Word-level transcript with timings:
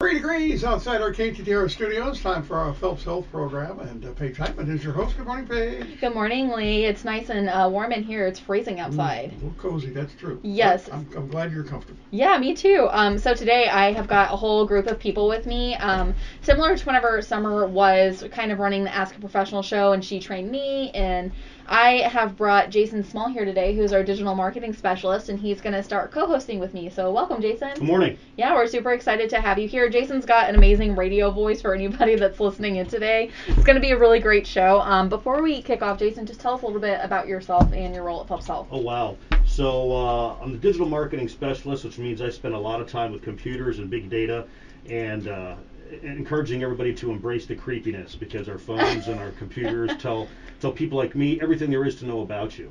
Three 0.00 0.14
degrees 0.14 0.62
outside 0.62 1.00
our 1.00 1.12
KTTR 1.12 1.68
studios. 1.68 2.20
Time 2.20 2.44
for 2.44 2.56
our 2.56 2.72
Phelps 2.72 3.02
Health 3.02 3.26
program, 3.32 3.80
and 3.80 4.04
uh, 4.04 4.12
Paige 4.12 4.36
Heitman 4.36 4.72
is 4.72 4.84
your 4.84 4.92
host. 4.92 5.16
Good 5.16 5.26
morning, 5.26 5.48
Paige. 5.48 6.00
Good 6.00 6.14
morning, 6.14 6.50
Lee. 6.50 6.84
It's 6.84 7.04
nice 7.04 7.30
and 7.30 7.48
uh, 7.48 7.68
warm 7.68 7.90
in 7.90 8.04
here. 8.04 8.24
It's 8.24 8.38
freezing 8.38 8.78
outside. 8.78 9.30
Mm, 9.30 9.32
a 9.32 9.44
little 9.46 9.54
cozy, 9.58 9.90
that's 9.90 10.14
true. 10.14 10.38
Yes. 10.44 10.88
I'm, 10.92 11.04
I'm 11.16 11.26
glad 11.26 11.50
you're 11.50 11.64
comfortable. 11.64 11.98
Yeah, 12.12 12.38
me 12.38 12.54
too. 12.54 12.86
Um, 12.92 13.18
so 13.18 13.34
today 13.34 13.66
I 13.66 13.92
have 13.92 14.06
got 14.06 14.32
a 14.32 14.36
whole 14.36 14.64
group 14.64 14.86
of 14.86 15.00
people 15.00 15.26
with 15.26 15.46
me, 15.46 15.74
um, 15.74 16.14
similar 16.42 16.76
to 16.76 16.86
whenever 16.86 17.20
Summer 17.20 17.66
was 17.66 18.22
kind 18.30 18.52
of 18.52 18.60
running 18.60 18.84
the 18.84 18.94
Ask 18.94 19.16
a 19.16 19.18
Professional 19.20 19.62
show, 19.62 19.94
and 19.94 20.04
she 20.04 20.20
trained 20.20 20.48
me 20.48 20.92
and 20.92 21.32
I 21.68 22.08
have 22.08 22.34
brought 22.34 22.70
Jason 22.70 23.04
Small 23.04 23.28
here 23.28 23.44
today, 23.44 23.76
who's 23.76 23.92
our 23.92 24.02
digital 24.02 24.34
marketing 24.34 24.72
specialist, 24.72 25.28
and 25.28 25.38
he's 25.38 25.60
going 25.60 25.74
to 25.74 25.82
start 25.82 26.10
co 26.10 26.26
hosting 26.26 26.60
with 26.60 26.72
me. 26.72 26.88
So, 26.88 27.12
welcome, 27.12 27.42
Jason. 27.42 27.74
Good 27.74 27.82
morning. 27.82 28.18
Yeah, 28.38 28.54
we're 28.54 28.66
super 28.66 28.92
excited 28.92 29.28
to 29.30 29.40
have 29.40 29.58
you 29.58 29.68
here. 29.68 29.87
Jason's 29.88 30.24
got 30.24 30.48
an 30.48 30.54
amazing 30.54 30.96
radio 30.96 31.30
voice 31.30 31.60
for 31.60 31.74
anybody 31.74 32.16
that's 32.16 32.40
listening 32.40 32.76
in 32.76 32.86
today. 32.86 33.30
It's 33.46 33.64
going 33.64 33.76
to 33.76 33.80
be 33.80 33.92
a 33.92 33.98
really 33.98 34.20
great 34.20 34.46
show. 34.46 34.80
Um, 34.80 35.08
before 35.08 35.42
we 35.42 35.62
kick 35.62 35.82
off, 35.82 35.98
Jason, 35.98 36.26
just 36.26 36.40
tell 36.40 36.54
us 36.54 36.62
a 36.62 36.66
little 36.66 36.80
bit 36.80 37.00
about 37.02 37.26
yourself 37.26 37.72
and 37.72 37.94
your 37.94 38.04
role 38.04 38.20
at 38.20 38.28
Phelps 38.28 38.46
Health. 38.46 38.68
Oh, 38.70 38.80
wow. 38.80 39.16
So, 39.44 39.92
uh, 39.92 40.36
I'm 40.42 40.52
the 40.52 40.58
digital 40.58 40.88
marketing 40.88 41.28
specialist, 41.28 41.84
which 41.84 41.98
means 41.98 42.20
I 42.20 42.30
spend 42.30 42.54
a 42.54 42.58
lot 42.58 42.80
of 42.80 42.88
time 42.88 43.12
with 43.12 43.22
computers 43.22 43.78
and 43.78 43.90
big 43.90 44.10
data 44.10 44.46
and 44.88 45.28
uh, 45.28 45.56
encouraging 46.02 46.62
everybody 46.62 46.94
to 46.94 47.10
embrace 47.10 47.46
the 47.46 47.54
creepiness 47.54 48.14
because 48.14 48.48
our 48.48 48.58
phones 48.58 49.08
and 49.08 49.18
our 49.18 49.30
computers 49.32 49.90
tell 49.98 50.28
tell 50.60 50.72
people 50.72 50.98
like 50.98 51.14
me 51.14 51.40
everything 51.40 51.70
there 51.70 51.84
is 51.84 51.96
to 51.96 52.06
know 52.06 52.20
about 52.20 52.58
you. 52.58 52.70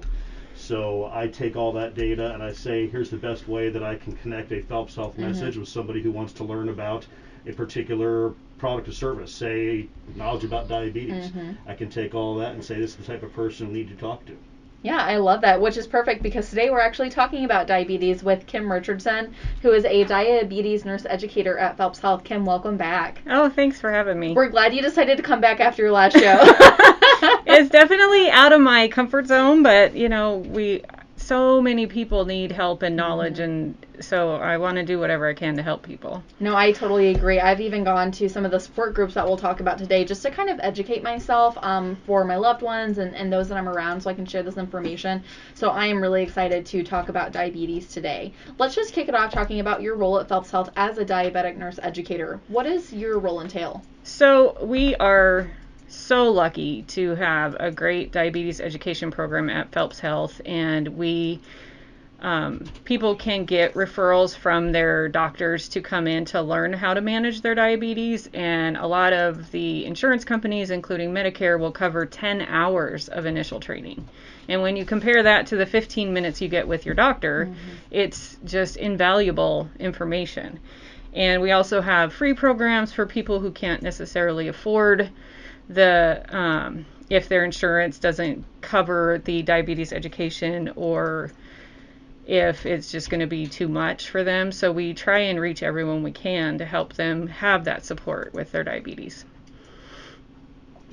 So 0.57 1.09
I 1.13 1.27
take 1.27 1.55
all 1.55 1.71
that 1.73 1.95
data 1.95 2.33
and 2.33 2.43
I 2.43 2.51
say, 2.51 2.87
here's 2.87 3.09
the 3.09 3.17
best 3.17 3.47
way 3.47 3.69
that 3.69 3.83
I 3.83 3.95
can 3.95 4.13
connect 4.13 4.51
a 4.51 4.61
Phelps 4.61 4.95
Health 4.95 5.13
mm-hmm. 5.13 5.27
message 5.27 5.55
with 5.55 5.69
somebody 5.69 6.01
who 6.01 6.11
wants 6.11 6.33
to 6.33 6.43
learn 6.43 6.69
about 6.69 7.05
a 7.45 7.53
particular 7.53 8.33
product 8.57 8.87
or 8.87 8.91
service, 8.91 9.31
say 9.31 9.87
knowledge 10.15 10.43
about 10.43 10.67
diabetes. 10.67 11.29
Mm-hmm. 11.29 11.69
I 11.69 11.75
can 11.75 11.89
take 11.89 12.15
all 12.15 12.35
that 12.37 12.53
and 12.53 12.63
say 12.63 12.75
this 12.75 12.91
is 12.91 12.97
the 12.97 13.03
type 13.03 13.23
of 13.23 13.33
person 13.33 13.67
we 13.67 13.73
need 13.75 13.89
to 13.89 13.95
talk 13.95 14.25
to. 14.25 14.37
Yeah, 14.83 15.03
I 15.03 15.17
love 15.17 15.41
that, 15.41 15.59
which 15.59 15.75
is 15.75 15.87
perfect 15.87 16.21
because 16.21 16.49
today 16.49 16.69
we're 16.69 16.79
actually 16.79 17.09
talking 17.09 17.45
about 17.45 17.67
diabetes 17.67 18.23
with 18.23 18.45
Kim 18.45 18.71
Richardson, 18.71 19.33
who 19.61 19.71
is 19.71 19.85
a 19.85 20.03
diabetes 20.03 20.85
nurse 20.85 21.05
educator 21.09 21.57
at 21.57 21.77
Phelps 21.77 21.99
Health. 21.99 22.23
Kim, 22.23 22.45
welcome 22.45 22.77
back. 22.77 23.21
Oh, 23.27 23.49
thanks 23.49 23.81
for 23.81 23.91
having 23.91 24.19
me. 24.19 24.33
We're 24.33 24.49
glad 24.49 24.73
you 24.73 24.81
decided 24.81 25.17
to 25.17 25.23
come 25.23 25.41
back 25.41 25.59
after 25.59 25.81
your 25.81 25.91
last 25.91 26.17
show. 26.17 26.93
it's 27.47 27.69
definitely 27.69 28.29
out 28.29 28.53
of 28.53 28.61
my 28.61 28.87
comfort 28.87 29.27
zone, 29.27 29.63
but 29.63 29.95
you 29.95 30.09
know, 30.09 30.37
we 30.37 30.83
so 31.17 31.59
many 31.61 31.87
people 31.87 32.25
need 32.25 32.51
help 32.51 32.83
and 32.83 32.95
knowledge 32.95 33.35
mm-hmm. 33.35 33.43
and 33.43 33.85
so 33.99 34.35
I 34.35 34.57
want 34.57 34.77
to 34.77 34.83
do 34.83 34.99
whatever 34.99 35.27
I 35.27 35.33
can 35.33 35.55
to 35.55 35.63
help 35.63 35.81
people. 35.81 36.23
No, 36.39 36.55
I 36.55 36.71
totally 36.71 37.09
agree. 37.09 37.39
I've 37.39 37.61
even 37.61 37.83
gone 37.83 38.11
to 38.13 38.29
some 38.29 38.45
of 38.45 38.51
the 38.51 38.59
support 38.59 38.93
groups 38.93 39.15
that 39.15 39.25
we'll 39.25 39.37
talk 39.37 39.59
about 39.59 39.79
today 39.79 40.05
just 40.05 40.21
to 40.21 40.31
kind 40.31 40.49
of 40.49 40.59
educate 40.61 41.01
myself 41.03 41.57
um, 41.61 41.97
for 42.05 42.23
my 42.23 42.35
loved 42.35 42.61
ones 42.61 42.99
and, 42.99 43.15
and 43.15 43.33
those 43.33 43.49
that 43.49 43.57
I'm 43.57 43.67
around 43.67 44.01
so 44.01 44.09
I 44.09 44.13
can 44.13 44.25
share 44.25 44.43
this 44.43 44.57
information. 44.57 45.23
So 45.55 45.69
I 45.69 45.87
am 45.87 45.99
really 45.99 46.21
excited 46.21 46.65
to 46.67 46.83
talk 46.83 47.09
about 47.09 47.31
diabetes 47.31 47.87
today. 47.87 48.33
Let's 48.59 48.75
just 48.75 48.93
kick 48.93 49.07
it 49.07 49.15
off 49.15 49.31
talking 49.31 49.59
about 49.59 49.81
your 49.81 49.95
role 49.95 50.19
at 50.19 50.29
Phelps 50.29 50.51
Health 50.51 50.69
as 50.75 50.99
a 50.99 51.05
diabetic 51.05 51.57
nurse 51.57 51.79
educator. 51.81 52.39
What 52.47 52.63
does 52.63 52.93
your 52.93 53.17
role 53.19 53.41
entail? 53.41 53.81
So 54.03 54.57
we 54.63 54.95
are 54.97 55.49
so 55.87 56.29
lucky 56.29 56.83
to 56.83 57.15
have 57.15 57.55
a 57.59 57.71
great 57.71 58.11
diabetes 58.11 58.59
education 58.59 59.11
program 59.11 59.49
at 59.49 59.71
Phelps 59.71 59.99
Health, 59.99 60.41
and 60.45 60.87
we 60.89 61.41
um, 62.19 62.63
people 62.83 63.15
can 63.15 63.45
get 63.45 63.75
referrals 63.75 64.35
from 64.35 64.71
their 64.71 65.07
doctors 65.07 65.69
to 65.69 65.81
come 65.81 66.07
in 66.07 66.25
to 66.25 66.41
learn 66.41 66.73
how 66.73 66.93
to 66.95 67.01
manage 67.01 67.41
their 67.41 67.53
diabetes. 67.53 68.27
And 68.33 68.75
a 68.75 68.87
lot 68.87 69.13
of 69.13 69.51
the 69.51 69.85
insurance 69.85 70.25
companies, 70.25 70.71
including 70.71 71.13
Medicare, 71.13 71.59
will 71.59 71.71
cover 71.71 72.05
10 72.05 72.41
hours 72.41 73.07
of 73.07 73.27
initial 73.27 73.59
training. 73.59 74.07
And 74.49 74.61
when 74.61 74.75
you 74.75 74.85
compare 74.85 75.23
that 75.23 75.47
to 75.47 75.57
the 75.57 75.65
15 75.65 76.11
minutes 76.11 76.41
you 76.41 76.47
get 76.47 76.67
with 76.67 76.85
your 76.85 76.95
doctor, 76.95 77.45
mm-hmm. 77.45 77.69
it's 77.91 78.37
just 78.43 78.77
invaluable 78.77 79.69
information. 79.79 80.59
And 81.13 81.41
we 81.41 81.51
also 81.51 81.81
have 81.81 82.13
free 82.13 82.33
programs 82.33 82.93
for 82.93 83.05
people 83.05 83.39
who 83.39 83.51
can't 83.51 83.83
necessarily 83.83 84.47
afford 84.47 85.11
the 85.69 86.23
um, 86.29 86.85
if 87.09 87.29
their 87.29 87.43
insurance 87.43 87.99
doesn't 87.99 88.43
cover 88.61 89.21
the 89.23 89.41
diabetes 89.41 89.93
education 89.93 90.71
or 90.75 91.31
if 92.25 92.65
it's 92.65 92.91
just 92.91 93.09
going 93.09 93.21
to 93.21 93.27
be 93.27 93.47
too 93.47 93.69
much 93.69 94.09
for 94.09 94.23
them. 94.23 94.51
So 94.51 94.71
we 94.71 94.93
try 94.93 95.19
and 95.19 95.39
reach 95.39 95.63
everyone 95.63 96.03
we 96.03 96.11
can 96.11 96.57
to 96.57 96.65
help 96.65 96.93
them 96.93 97.27
have 97.27 97.63
that 97.65 97.85
support 97.85 98.33
with 98.33 98.51
their 98.51 98.63
diabetes. 98.63 99.23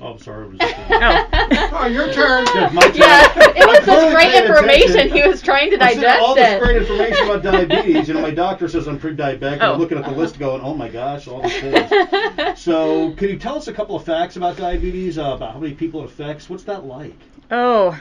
Oh, 0.01 0.07
I'm 0.07 0.19
sorry. 0.19 0.49
Was 0.49 0.57
oh. 0.61 1.69
oh, 1.71 1.87
your 1.87 2.11
turn. 2.11 2.45
Yeah. 2.53 2.69
Yeah, 2.93 3.33
it 3.55 3.65
was 3.65 3.85
such 3.85 4.13
great 4.13 4.33
information. 4.33 4.91
Attention. 4.91 5.17
He 5.17 5.27
was 5.27 5.41
trying 5.41 5.71
to 5.71 5.77
digest 5.77 6.21
all 6.21 6.35
this 6.35 6.61
great 6.61 6.77
information 6.77 7.23
about 7.29 7.43
diabetes. 7.43 8.09
You 8.09 8.15
know, 8.15 8.21
my 8.21 8.31
doctor 8.31 8.67
says 8.67 8.87
I'm 8.87 8.99
pre-diabetic. 8.99 9.59
Oh. 9.61 9.73
I'm 9.73 9.79
looking 9.79 9.97
at 9.97 10.03
the 10.03 10.11
list, 10.11 10.37
going, 10.37 10.61
"Oh 10.61 10.73
my 10.73 10.89
gosh, 10.89 11.29
all 11.29 11.41
these 11.41 11.61
things." 11.61 12.59
so, 12.59 13.13
can 13.13 13.29
you 13.29 13.39
tell 13.39 13.55
us 13.55 13.69
a 13.69 13.73
couple 13.73 13.95
of 13.95 14.03
facts 14.03 14.35
about 14.35 14.57
diabetes? 14.57 15.17
Uh, 15.17 15.33
about 15.35 15.53
how 15.53 15.59
many 15.59 15.73
people 15.73 16.01
it 16.01 16.05
affects? 16.05 16.49
What's 16.49 16.63
that 16.65 16.85
like? 16.85 17.17
Oh, 17.49 17.97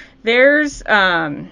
there's 0.24 0.82
um, 0.86 1.48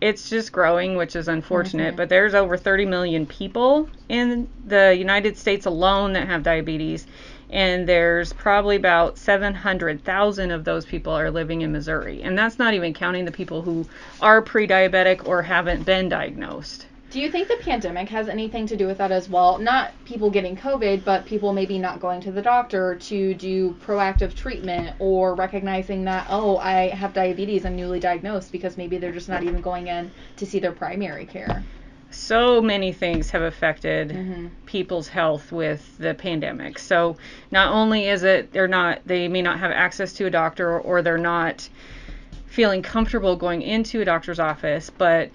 it's 0.00 0.30
just 0.30 0.52
growing, 0.52 0.94
which 0.96 1.16
is 1.16 1.26
unfortunate. 1.26 1.88
Mm-hmm. 1.88 1.96
But 1.96 2.10
there's 2.10 2.34
over 2.34 2.56
30 2.56 2.84
million 2.84 3.26
people 3.26 3.88
in 4.08 4.48
the 4.66 4.94
United 4.96 5.36
States 5.36 5.66
alone 5.66 6.12
that 6.12 6.28
have 6.28 6.44
diabetes 6.44 7.06
and 7.50 7.88
there's 7.88 8.32
probably 8.32 8.76
about 8.76 9.18
700,000 9.18 10.50
of 10.50 10.64
those 10.64 10.84
people 10.84 11.12
are 11.12 11.30
living 11.30 11.62
in 11.62 11.72
Missouri. 11.72 12.22
And 12.22 12.36
that's 12.36 12.58
not 12.58 12.74
even 12.74 12.92
counting 12.92 13.24
the 13.24 13.32
people 13.32 13.62
who 13.62 13.86
are 14.20 14.42
pre 14.42 14.66
diabetic 14.66 15.26
or 15.26 15.42
haven't 15.42 15.84
been 15.84 16.08
diagnosed. 16.08 16.86
Do 17.08 17.20
you 17.20 17.30
think 17.30 17.46
the 17.46 17.56
pandemic 17.60 18.08
has 18.08 18.28
anything 18.28 18.66
to 18.66 18.76
do 18.76 18.86
with 18.86 18.98
that 18.98 19.12
as 19.12 19.28
well? 19.28 19.58
Not 19.58 19.92
people 20.04 20.28
getting 20.28 20.56
COVID, 20.56 21.04
but 21.04 21.24
people 21.24 21.52
maybe 21.52 21.78
not 21.78 22.00
going 22.00 22.20
to 22.22 22.32
the 22.32 22.42
doctor 22.42 22.96
to 22.96 23.32
do 23.34 23.74
proactive 23.86 24.34
treatment 24.34 24.96
or 24.98 25.34
recognizing 25.34 26.04
that, 26.04 26.26
oh, 26.28 26.58
I 26.58 26.88
have 26.88 27.12
diabetes, 27.14 27.64
I'm 27.64 27.76
newly 27.76 28.00
diagnosed, 28.00 28.50
because 28.50 28.76
maybe 28.76 28.98
they're 28.98 29.12
just 29.12 29.28
not 29.28 29.44
even 29.44 29.60
going 29.60 29.86
in 29.86 30.10
to 30.36 30.46
see 30.46 30.58
their 30.58 30.72
primary 30.72 31.26
care 31.26 31.64
so 32.10 32.60
many 32.62 32.92
things 32.92 33.30
have 33.30 33.42
affected 33.42 34.10
mm-hmm. 34.10 34.46
people's 34.64 35.08
health 35.08 35.52
with 35.52 35.98
the 35.98 36.14
pandemic. 36.14 36.78
So 36.78 37.16
not 37.50 37.72
only 37.72 38.08
is 38.08 38.22
it 38.22 38.52
they're 38.52 38.68
not 38.68 39.00
they 39.06 39.28
may 39.28 39.42
not 39.42 39.58
have 39.58 39.70
access 39.70 40.12
to 40.14 40.26
a 40.26 40.30
doctor 40.30 40.68
or, 40.68 40.80
or 40.80 41.02
they're 41.02 41.18
not 41.18 41.68
feeling 42.46 42.82
comfortable 42.82 43.36
going 43.36 43.60
into 43.62 44.00
a 44.00 44.04
doctor's 44.04 44.40
office, 44.40 44.90
but 44.90 45.30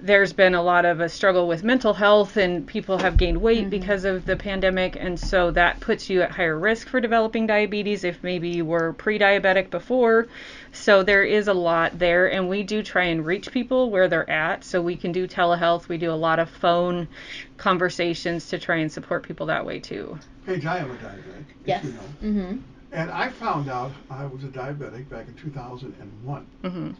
there's 0.00 0.32
been 0.32 0.54
a 0.54 0.62
lot 0.62 0.84
of 0.84 1.00
a 1.00 1.08
struggle 1.08 1.48
with 1.48 1.64
mental 1.64 1.94
health 1.94 2.36
and 2.36 2.66
people 2.66 2.98
have 2.98 3.16
gained 3.16 3.40
weight 3.40 3.60
mm-hmm. 3.62 3.70
because 3.70 4.04
of 4.04 4.26
the 4.26 4.36
pandemic 4.36 4.96
and 4.96 5.18
so 5.18 5.50
that 5.50 5.80
puts 5.80 6.10
you 6.10 6.20
at 6.20 6.30
higher 6.30 6.58
risk 6.58 6.88
for 6.88 7.00
developing 7.00 7.46
diabetes 7.46 8.04
if 8.04 8.22
maybe 8.22 8.48
you 8.48 8.64
were 8.64 8.92
pre-diabetic 8.94 9.70
before 9.70 10.26
so 10.72 11.02
there 11.02 11.24
is 11.24 11.48
a 11.48 11.54
lot 11.54 11.98
there 11.98 12.30
and 12.30 12.48
we 12.48 12.62
do 12.62 12.82
try 12.82 13.04
and 13.04 13.24
reach 13.24 13.50
people 13.50 13.90
where 13.90 14.06
they're 14.06 14.28
at 14.28 14.62
so 14.64 14.82
we 14.82 14.96
can 14.96 15.12
do 15.12 15.26
telehealth 15.26 15.88
we 15.88 15.96
do 15.96 16.10
a 16.10 16.12
lot 16.12 16.38
of 16.38 16.50
phone 16.50 17.08
conversations 17.56 18.48
to 18.48 18.58
try 18.58 18.76
and 18.76 18.92
support 18.92 19.22
people 19.22 19.46
that 19.46 19.64
way 19.64 19.78
too 19.78 20.18
Hey, 20.44 20.64
I 20.64 20.78
am 20.78 20.90
a 20.90 20.94
diabetic 20.94 21.44
yes 21.64 21.84
you 21.84 21.92
know. 21.92 21.98
mm-hmm. 22.22 22.58
and 22.92 23.10
I 23.10 23.30
found 23.30 23.70
out 23.70 23.92
I 24.10 24.26
was 24.26 24.44
a 24.44 24.48
diabetic 24.48 25.08
back 25.08 25.26
in 25.26 25.34
2001 25.34 26.46
mm-hmm. 26.62 26.90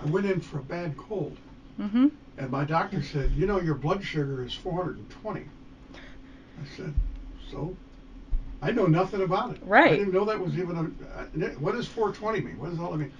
I 0.00 0.04
went 0.06 0.26
in 0.26 0.40
for 0.40 0.58
a 0.58 0.62
bad 0.62 0.96
cold 0.96 1.36
Mm-hmm. 1.80 2.08
And 2.38 2.50
my 2.50 2.64
doctor 2.64 3.02
said, 3.02 3.32
you 3.32 3.46
know, 3.46 3.60
your 3.60 3.74
blood 3.74 4.04
sugar 4.04 4.42
is 4.44 4.54
420. 4.54 5.40
I 5.40 6.76
said, 6.76 6.94
so? 7.50 7.76
I 8.62 8.70
know 8.70 8.86
nothing 8.86 9.22
about 9.22 9.52
it. 9.52 9.60
Right. 9.62 9.92
I 9.92 9.96
didn't 9.96 10.12
know 10.12 10.24
that 10.26 10.38
was 10.38 10.58
even 10.58 10.76
a. 10.76 11.18
Uh, 11.18 11.48
what 11.58 11.72
does 11.72 11.86
420 11.86 12.40
mean? 12.40 12.58
What 12.58 12.70
does 12.70 12.78
all 12.78 12.92
that 12.92 12.98
mean? 12.98 13.12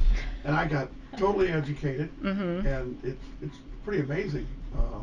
And 0.45 0.55
I 0.55 0.67
got 0.67 0.89
totally 1.17 1.49
educated, 1.49 2.11
mm-hmm. 2.21 2.67
and 2.67 2.99
it's 3.03 3.25
it's 3.41 3.57
pretty 3.85 4.01
amazing. 4.01 4.47
Uh, 4.77 5.01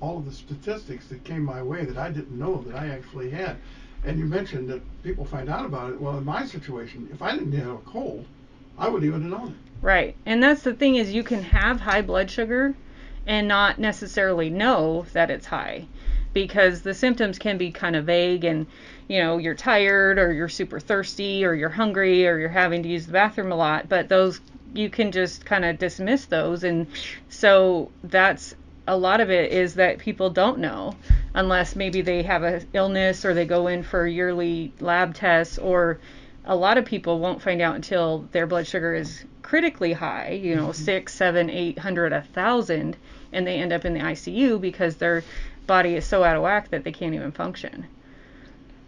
all 0.00 0.18
of 0.18 0.26
the 0.26 0.32
statistics 0.32 1.06
that 1.06 1.24
came 1.24 1.42
my 1.42 1.62
way 1.62 1.84
that 1.86 1.96
I 1.96 2.10
didn't 2.10 2.38
know 2.38 2.62
that 2.66 2.76
I 2.76 2.88
actually 2.88 3.30
had. 3.30 3.56
And 4.04 4.18
you 4.18 4.26
mentioned 4.26 4.68
that 4.68 4.82
people 5.02 5.24
find 5.24 5.48
out 5.48 5.64
about 5.64 5.92
it. 5.92 6.00
Well, 6.00 6.18
in 6.18 6.24
my 6.24 6.44
situation, 6.44 7.08
if 7.10 7.22
I 7.22 7.32
didn't 7.32 7.52
have 7.52 7.70
a 7.70 7.78
cold, 7.78 8.26
I 8.76 8.88
wouldn't 8.88 9.08
even 9.08 9.22
have 9.22 9.30
known 9.30 9.48
it. 9.52 9.56
Right. 9.80 10.14
And 10.26 10.42
that's 10.42 10.62
the 10.62 10.74
thing 10.74 10.96
is 10.96 11.12
you 11.12 11.22
can 11.22 11.42
have 11.42 11.80
high 11.80 12.02
blood 12.02 12.30
sugar 12.30 12.74
and 13.26 13.48
not 13.48 13.78
necessarily 13.78 14.50
know 14.50 15.06
that 15.12 15.30
it's 15.30 15.46
high 15.46 15.86
because 16.32 16.82
the 16.82 16.94
symptoms 16.94 17.38
can 17.38 17.56
be 17.56 17.70
kind 17.70 17.94
of 17.94 18.06
vague 18.06 18.44
and 18.44 18.66
you 19.08 19.20
know 19.20 19.38
you're 19.38 19.54
tired 19.54 20.18
or 20.18 20.32
you're 20.32 20.48
super 20.48 20.80
thirsty 20.80 21.44
or 21.44 21.54
you're 21.54 21.68
hungry 21.68 22.26
or 22.26 22.38
you're 22.38 22.48
having 22.48 22.82
to 22.82 22.88
use 22.88 23.06
the 23.06 23.12
bathroom 23.12 23.52
a 23.52 23.56
lot 23.56 23.88
but 23.88 24.08
those 24.08 24.40
you 24.74 24.90
can 24.90 25.12
just 25.12 25.44
kind 25.44 25.64
of 25.64 25.78
dismiss 25.78 26.26
those. 26.26 26.64
And 26.64 26.88
so 27.28 27.90
that's 28.02 28.54
a 28.86 28.96
lot 28.96 29.20
of 29.20 29.30
it 29.30 29.52
is 29.52 29.74
that 29.74 29.98
people 29.98 30.28
don't 30.28 30.58
know 30.58 30.94
unless 31.32 31.74
maybe 31.74 32.02
they 32.02 32.22
have 32.22 32.42
a 32.42 32.62
illness 32.74 33.24
or 33.24 33.32
they 33.32 33.46
go 33.46 33.68
in 33.68 33.82
for 33.82 34.06
yearly 34.06 34.72
lab 34.80 35.14
tests 35.14 35.56
or 35.56 36.00
a 36.46 36.56
lot 36.56 36.78
of 36.78 36.84
people 36.84 37.18
won't 37.18 37.40
find 37.40 37.62
out 37.62 37.74
until 37.74 38.28
their 38.32 38.46
blood 38.46 38.66
sugar 38.66 38.94
is 38.94 39.24
critically 39.42 39.92
high, 39.92 40.30
you 40.30 40.54
know, 40.54 40.72
six, 40.72 41.14
seven, 41.14 41.48
eight 41.48 41.78
hundred, 41.78 42.12
a 42.12 42.22
thousand, 42.22 42.96
and 43.32 43.46
they 43.46 43.56
end 43.56 43.72
up 43.72 43.84
in 43.84 43.94
the 43.94 44.00
ICU 44.00 44.60
because 44.60 44.96
their 44.96 45.22
body 45.66 45.94
is 45.94 46.04
so 46.04 46.22
out 46.22 46.36
of 46.36 46.42
whack 46.42 46.68
that 46.70 46.84
they 46.84 46.92
can't 46.92 47.14
even 47.14 47.32
function. 47.32 47.86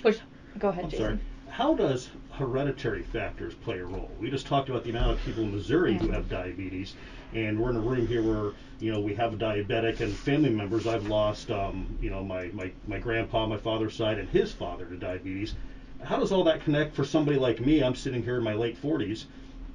Which, 0.02 0.20
go 0.58 0.68
ahead, 0.68 0.84
I'm 0.84 0.90
Jason. 0.90 1.04
sorry. 1.04 1.18
How 1.48 1.74
does 1.74 2.10
hereditary 2.32 3.02
factors 3.02 3.54
play 3.54 3.78
a 3.78 3.86
role? 3.86 4.10
We 4.20 4.30
just 4.30 4.46
talked 4.46 4.68
about 4.68 4.84
the 4.84 4.90
amount 4.90 5.12
of 5.12 5.24
people 5.24 5.44
in 5.44 5.52
Missouri 5.52 5.94
who 5.94 6.10
have 6.10 6.28
diabetes, 6.28 6.94
and 7.32 7.58
we're 7.58 7.70
in 7.70 7.76
a 7.76 7.80
room 7.80 8.06
here 8.06 8.22
where 8.22 8.52
you 8.78 8.92
know 8.92 9.00
we 9.00 9.14
have 9.14 9.32
a 9.32 9.36
diabetic 9.36 10.00
and 10.00 10.14
family 10.14 10.50
members. 10.50 10.86
I've 10.86 11.06
lost, 11.08 11.50
um, 11.50 11.96
you 12.02 12.10
know, 12.10 12.22
my, 12.22 12.50
my 12.52 12.70
my 12.86 12.98
grandpa, 12.98 13.46
my 13.46 13.56
father's 13.56 13.94
side, 13.94 14.18
and 14.18 14.28
his 14.28 14.52
father 14.52 14.84
to 14.84 14.96
diabetes. 14.96 15.54
How 16.04 16.18
does 16.18 16.32
all 16.32 16.44
that 16.44 16.62
connect 16.62 16.94
for 16.94 17.04
somebody 17.04 17.38
like 17.38 17.60
me? 17.60 17.82
I'm 17.82 17.94
sitting 17.94 18.22
here 18.22 18.36
in 18.36 18.44
my 18.44 18.54
late 18.54 18.76
40s. 18.76 19.26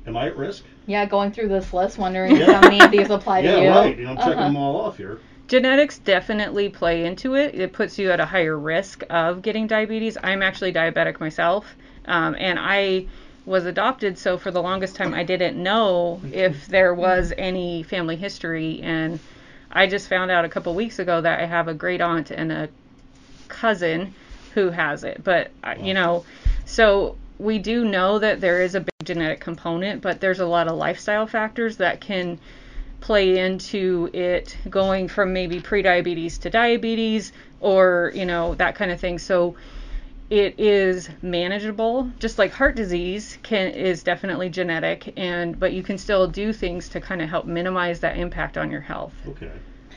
Am 0.07 0.18
I 0.18 0.27
at 0.27 0.38
risk? 0.38 0.63
Yeah, 0.88 1.06
going 1.06 1.31
through 1.31 1.50
this 1.50 1.73
list, 1.73 1.97
wondering 1.97 2.35
Yeah. 2.35 2.53
how 2.53 2.62
many 2.62 2.83
of 2.83 2.91
these 2.91 3.09
apply 3.09 3.41
to 3.41 3.47
yeah, 3.62 3.63
you. 3.63 3.69
right. 3.69 3.97
You 3.97 4.06
know, 4.06 4.12
I'm 4.12 4.18
checking 4.18 4.31
Uh-huh. 4.33 4.44
them 4.45 4.57
all 4.57 4.75
off 4.81 4.97
here. 4.97 5.19
Genetics 5.47 6.00
definitely 6.00 6.69
play 6.69 7.06
into 7.06 7.35
it. 7.35 7.53
It 7.56 7.73
puts 7.73 8.00
you 8.00 8.09
at 8.12 8.19
a 8.19 8.25
higher 8.25 8.57
risk 8.57 9.03
of 9.09 9.41
getting 9.41 9.68
diabetes. 9.68 10.18
I'm 10.23 10.41
actually 10.41 10.71
diabetic 10.73 11.19
myself, 11.19 11.75
um, 12.06 12.35
and 12.39 12.57
I 12.59 13.06
was 13.45 13.65
adopted, 13.65 14.18
so 14.18 14.38
for 14.38 14.50
the 14.51 14.62
longest 14.62 14.95
time 14.95 15.13
I 15.13 15.23
didn't 15.23 15.62
know 15.62 16.21
if 16.31 16.68
there 16.68 16.94
was 16.94 17.33
any 17.38 17.83
family 17.83 18.15
history, 18.15 18.79
and 18.81 19.19
I 19.71 19.88
just 19.88 20.07
found 20.07 20.31
out 20.31 20.45
a 20.45 20.50
couple 20.50 20.73
weeks 20.73 21.00
ago 21.00 21.19
that 21.21 21.39
I 21.39 21.45
have 21.45 21.68
a 21.68 21.73
great 21.73 22.01
aunt 22.01 22.31
and 22.31 22.51
a 22.51 22.69
cousin 23.50 24.13
who 24.53 24.69
has 24.69 25.03
it. 25.03 25.24
But 25.24 25.51
I 25.63 25.75
you 25.75 25.94
know, 25.94 26.25
so 26.65 27.18
we 27.39 27.57
do 27.59 27.86
know 27.86 28.19
that 28.19 28.39
there 28.39 28.62
is 28.62 28.75
a 28.75 28.81
big 28.81 28.89
genetic 29.03 29.39
component, 29.39 30.01
but 30.01 30.21
there's 30.21 30.39
a 30.39 30.45
lot 30.45 30.68
of 30.68 30.75
lifestyle 30.77 31.25
factors 31.25 31.77
that 31.77 32.00
can 32.01 32.39
play 33.01 33.39
into 33.39 34.09
it 34.13 34.56
going 34.69 35.07
from 35.07 35.33
maybe 35.33 35.59
prediabetes 35.59 36.39
to 36.39 36.50
diabetes 36.50 37.33
or 37.59 38.12
you 38.13 38.25
know 38.25 38.53
that 38.56 38.75
kind 38.75 38.92
of 38.92 39.00
thing 39.00 39.18
so 39.18 39.56
it 40.30 40.59
is 40.59 41.09
manageable 41.24 42.09
just 42.19 42.38
like 42.38 42.51
heart 42.51 42.75
disease 42.75 43.39
can 43.42 43.71
is 43.71 44.04
definitely 44.04 44.50
genetic 44.50 45.12
and 45.18 45.59
but 45.59 45.74
you 45.74 45.81
can 45.81 45.97
still 45.97 46.27
do 46.27 46.54
things 46.54 46.88
to 46.89 47.01
kind 47.01 47.21
of 47.24 47.27
help 47.27 47.45
minimize 47.45 48.00
that 48.00 48.15
impact 48.18 48.56
on 48.56 48.69
your 48.69 48.81
health 48.81 49.13
Okay. 49.27 49.51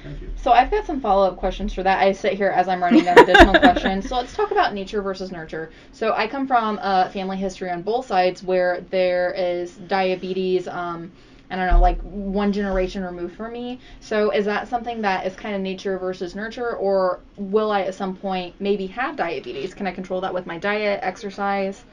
Thank 0.04 0.20
you. 0.20 0.28
So 0.36 0.52
I've 0.52 0.70
got 0.70 0.84
some 0.84 1.00
follow-up 1.00 1.38
questions 1.38 1.72
for 1.72 1.82
that. 1.82 1.98
I 1.98 2.12
sit 2.12 2.34
here 2.34 2.50
as 2.50 2.68
I'm 2.68 2.82
writing 2.82 3.04
down 3.04 3.18
additional 3.18 3.58
questions. 3.60 4.06
So 4.06 4.16
let's 4.16 4.36
talk 4.36 4.50
about 4.50 4.74
nature 4.74 5.00
versus 5.00 5.32
nurture. 5.32 5.72
So 5.92 6.12
I 6.12 6.28
come 6.28 6.46
from 6.46 6.78
a 6.82 7.08
family 7.10 7.38
history 7.38 7.70
on 7.70 7.80
both 7.80 8.06
sides 8.06 8.42
where 8.42 8.82
there 8.90 9.32
is 9.32 9.76
diabetes. 9.76 10.68
Um, 10.68 11.10
I 11.50 11.56
don't 11.56 11.68
know, 11.68 11.80
like 11.80 12.00
one 12.02 12.52
generation 12.52 13.02
removed 13.02 13.34
from 13.34 13.52
me. 13.52 13.80
So 14.00 14.30
is 14.30 14.44
that 14.44 14.68
something 14.68 15.00
that 15.02 15.26
is 15.26 15.34
kind 15.36 15.54
of 15.54 15.62
nature 15.62 15.98
versus 15.98 16.34
nurture, 16.34 16.76
or 16.76 17.20
will 17.36 17.70
I 17.70 17.82
at 17.82 17.94
some 17.94 18.14
point 18.14 18.54
maybe 18.60 18.86
have 18.88 19.16
diabetes? 19.16 19.72
Can 19.72 19.86
I 19.86 19.92
control 19.92 20.20
that 20.20 20.34
with 20.34 20.46
my 20.46 20.58
diet, 20.58 21.00
exercise? 21.02 21.84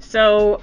so 0.00 0.60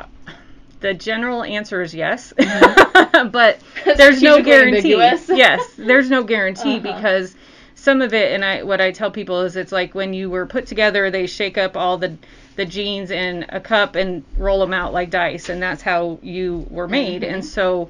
the 0.82 0.94
general 0.94 1.44
answer 1.44 1.82
is 1.82 1.94
yes 1.94 2.34
but 2.38 3.60
there's 3.98 4.22
no 4.22 4.42
guarantee. 4.42 4.96
yes 5.30 5.74
there's 5.78 6.10
no 6.10 6.24
guarantee 6.24 6.78
Uh-huh. 6.78 6.96
because 6.96 7.36
some 7.76 8.02
of 8.02 8.14
it 8.14 8.32
and 8.34 8.44
i 8.44 8.64
what 8.64 8.82
i 8.82 8.92
tell 8.92 9.12
people 9.12 9.42
is 9.42 9.56
it's 9.56 9.72
like 9.72 9.96
when 9.96 10.14
you 10.14 10.30
were 10.30 10.46
put 10.46 10.66
together 10.68 11.10
they 11.12 11.28
shake 11.28 11.58
up 11.58 11.76
all 11.78 11.98
the 11.98 12.16
the 12.56 12.66
genes 12.66 13.10
in 13.10 13.46
a 13.50 13.60
cup 13.60 13.96
and 13.96 14.24
roll 14.38 14.60
them 14.60 14.74
out 14.74 14.92
like 14.94 15.10
dice 15.10 15.48
and 15.50 15.62
that's 15.62 15.82
how 15.82 16.20
you 16.22 16.68
were 16.70 16.90
made. 16.90 17.24
And 17.24 17.46
so 17.46 17.90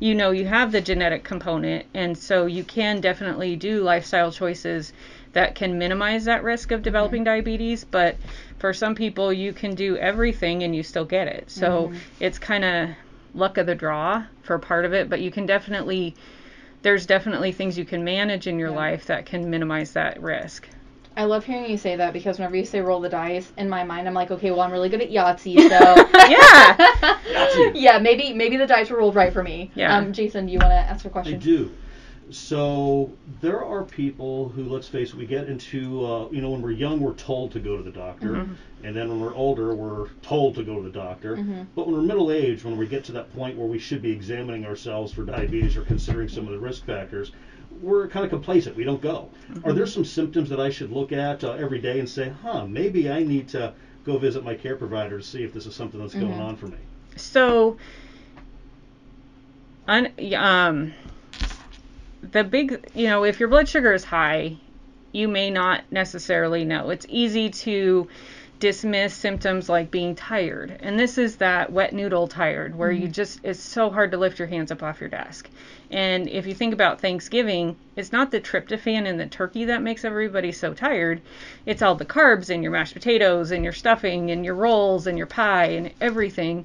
you 0.00 0.14
know 0.14 0.30
you 0.30 0.46
have 0.46 0.72
the 0.72 0.80
genetic 0.80 1.24
component 1.24 1.84
and 1.92 2.16
so 2.16 2.46
you 2.46 2.64
can 2.64 3.02
definitely 3.02 3.54
do 3.56 3.82
lifestyle 3.82 4.32
choices 4.32 4.94
that 5.38 5.54
can 5.54 5.78
minimize 5.78 6.24
that 6.24 6.42
risk 6.42 6.72
of 6.72 6.82
developing 6.82 7.22
diabetes 7.22 7.84
but 7.84 8.16
for 8.58 8.72
some 8.74 8.92
people 8.92 9.32
you 9.32 9.52
can 9.52 9.72
do 9.72 9.96
everything 9.98 10.64
and 10.64 10.74
you 10.74 10.82
still 10.82 11.04
get 11.04 11.28
it 11.28 11.48
so 11.48 11.92
it's 12.18 12.40
kind 12.40 12.64
of 12.64 12.88
luck 13.34 13.56
of 13.56 13.64
the 13.64 13.74
draw 13.74 14.24
for 14.42 14.58
part 14.58 14.84
of 14.84 14.92
it 14.92 15.08
but 15.08 15.20
you 15.20 15.30
can 15.30 15.46
definitely 15.46 16.12
there's 16.82 17.06
definitely 17.06 17.52
things 17.52 17.78
you 17.78 17.84
can 17.84 18.02
manage 18.02 18.48
in 18.48 18.58
your 18.58 18.70
Yeah. 18.70 18.76
life 18.76 19.06
that 19.06 19.26
can 19.26 19.48
minimize 19.48 19.92
that 19.92 20.20
risk 20.20 20.68
I 21.16 21.24
love 21.24 21.44
hearing 21.44 21.70
you 21.70 21.76
say 21.76 21.94
that 21.94 22.12
because 22.12 22.38
whenever 22.38 22.56
you 22.56 22.64
say 22.64 22.80
roll 22.80 23.00
the 23.00 23.08
dice, 23.08 23.52
in 23.56 23.68
my 23.68 23.82
mind 23.82 24.06
I'm 24.06 24.14
like, 24.14 24.30
okay, 24.30 24.50
well 24.52 24.60
I'm 24.60 24.70
really 24.70 24.88
good 24.88 25.02
at 25.02 25.10
Yahtzee, 25.10 25.68
so 25.68 26.08
yeah 26.28 27.72
yeah, 27.74 27.98
maybe 27.98 28.32
maybe 28.32 28.56
the 28.56 28.66
dice 28.66 28.90
were 28.90 28.98
rolled 28.98 29.14
right 29.16 29.32
for 29.32 29.42
me. 29.42 29.70
Yeah. 29.74 29.96
Um, 29.96 30.12
Jason, 30.12 30.46
do 30.46 30.52
you 30.52 30.58
want 30.60 30.70
to 30.70 30.76
ask 30.76 31.04
a 31.04 31.10
question? 31.10 31.34
I 31.34 31.38
do. 31.38 31.72
So 32.30 33.10
there 33.40 33.64
are 33.64 33.84
people 33.84 34.48
who, 34.50 34.64
let's 34.64 34.86
face 34.88 35.10
it, 35.10 35.14
we 35.14 35.26
get 35.26 35.48
into, 35.48 36.04
uh, 36.04 36.28
you 36.30 36.40
know, 36.42 36.50
when 36.50 36.60
we're 36.62 36.72
young, 36.72 37.00
we're 37.00 37.14
told 37.14 37.52
to 37.52 37.60
go 37.60 37.76
to 37.76 37.82
the 37.82 37.90
doctor, 37.90 38.34
and 38.84 38.94
then 38.94 39.08
when 39.08 39.20
we're 39.20 39.34
older, 39.34 39.74
we're 39.74 40.08
told 40.22 40.54
to 40.56 40.62
go 40.62 40.76
to 40.76 40.82
the 40.82 40.90
doctor. 40.90 41.36
But 41.74 41.86
when 41.86 41.96
we're 41.96 42.02
middle 42.02 42.30
aged, 42.30 42.64
when 42.64 42.76
we 42.76 42.86
get 42.86 43.04
to 43.04 43.12
that 43.12 43.32
point 43.34 43.56
where 43.56 43.66
we 43.66 43.78
should 43.78 44.02
be 44.02 44.10
examining 44.12 44.66
ourselves 44.66 45.12
for 45.12 45.24
diabetes 45.24 45.76
or 45.76 45.82
considering 45.82 46.28
some 46.28 46.46
of 46.46 46.52
the 46.52 46.58
risk 46.58 46.84
factors, 46.84 47.32
we're 47.80 48.08
kind 48.08 48.24
of 48.24 48.30
complacent. 48.30 48.76
We 48.76 48.84
don't 48.84 49.00
go. 49.00 49.30
Are 49.64 49.72
there 49.72 49.86
some 49.86 50.04
symptoms 50.04 50.48
that 50.50 50.60
I 50.60 50.70
should 50.70 50.90
look 50.92 51.12
at 51.12 51.44
uh, 51.44 51.52
every 51.52 51.80
day 51.80 51.98
and 51.98 52.08
say, 52.08 52.32
huh, 52.42 52.66
maybe 52.66 53.10
I 53.10 53.22
need 53.22 53.48
to 53.50 53.72
go 54.04 54.18
visit 54.18 54.44
my 54.44 54.54
care 54.54 54.76
provider 54.76 55.18
to 55.18 55.24
see 55.24 55.44
if 55.44 55.52
this 55.54 55.66
is 55.66 55.74
something 55.74 56.00
that's 56.00 56.14
going 56.14 56.32
on 56.40 56.56
for 56.56 56.66
me? 56.66 56.78
So, 57.16 57.76
un, 59.86 60.12
um, 60.36 60.94
the 62.22 62.44
big, 62.44 62.90
you 62.94 63.06
know, 63.06 63.24
if 63.24 63.40
your 63.40 63.48
blood 63.48 63.68
sugar 63.68 63.92
is 63.92 64.04
high, 64.04 64.56
you 65.12 65.28
may 65.28 65.50
not 65.50 65.82
necessarily 65.90 66.64
know. 66.64 66.90
It's 66.90 67.06
easy 67.08 67.50
to 67.50 68.08
dismiss 68.60 69.14
symptoms 69.14 69.68
like 69.68 69.90
being 69.90 70.16
tired. 70.16 70.76
And 70.80 70.98
this 70.98 71.16
is 71.16 71.36
that 71.36 71.72
wet 71.72 71.92
noodle 71.92 72.26
tired 72.26 72.74
where 72.74 72.90
you 72.90 73.04
mm-hmm. 73.04 73.12
just, 73.12 73.40
it's 73.44 73.60
so 73.60 73.88
hard 73.88 74.10
to 74.10 74.18
lift 74.18 74.38
your 74.38 74.48
hands 74.48 74.72
up 74.72 74.82
off 74.82 75.00
your 75.00 75.08
desk. 75.08 75.48
And 75.90 76.28
if 76.28 76.46
you 76.46 76.54
think 76.54 76.74
about 76.74 77.00
Thanksgiving, 77.00 77.76
it's 77.94 78.12
not 78.12 78.30
the 78.30 78.40
tryptophan 78.40 79.06
in 79.06 79.16
the 79.16 79.26
turkey 79.26 79.66
that 79.66 79.82
makes 79.82 80.04
everybody 80.04 80.52
so 80.52 80.74
tired. 80.74 81.20
It's 81.66 81.82
all 81.82 81.94
the 81.94 82.04
carbs 82.04 82.50
in 82.50 82.62
your 82.62 82.72
mashed 82.72 82.94
potatoes 82.94 83.52
and 83.52 83.62
your 83.62 83.72
stuffing 83.72 84.30
and 84.30 84.44
your 84.44 84.54
rolls 84.54 85.06
and 85.06 85.16
your 85.16 85.28
pie 85.28 85.66
and 85.66 85.92
everything 86.00 86.64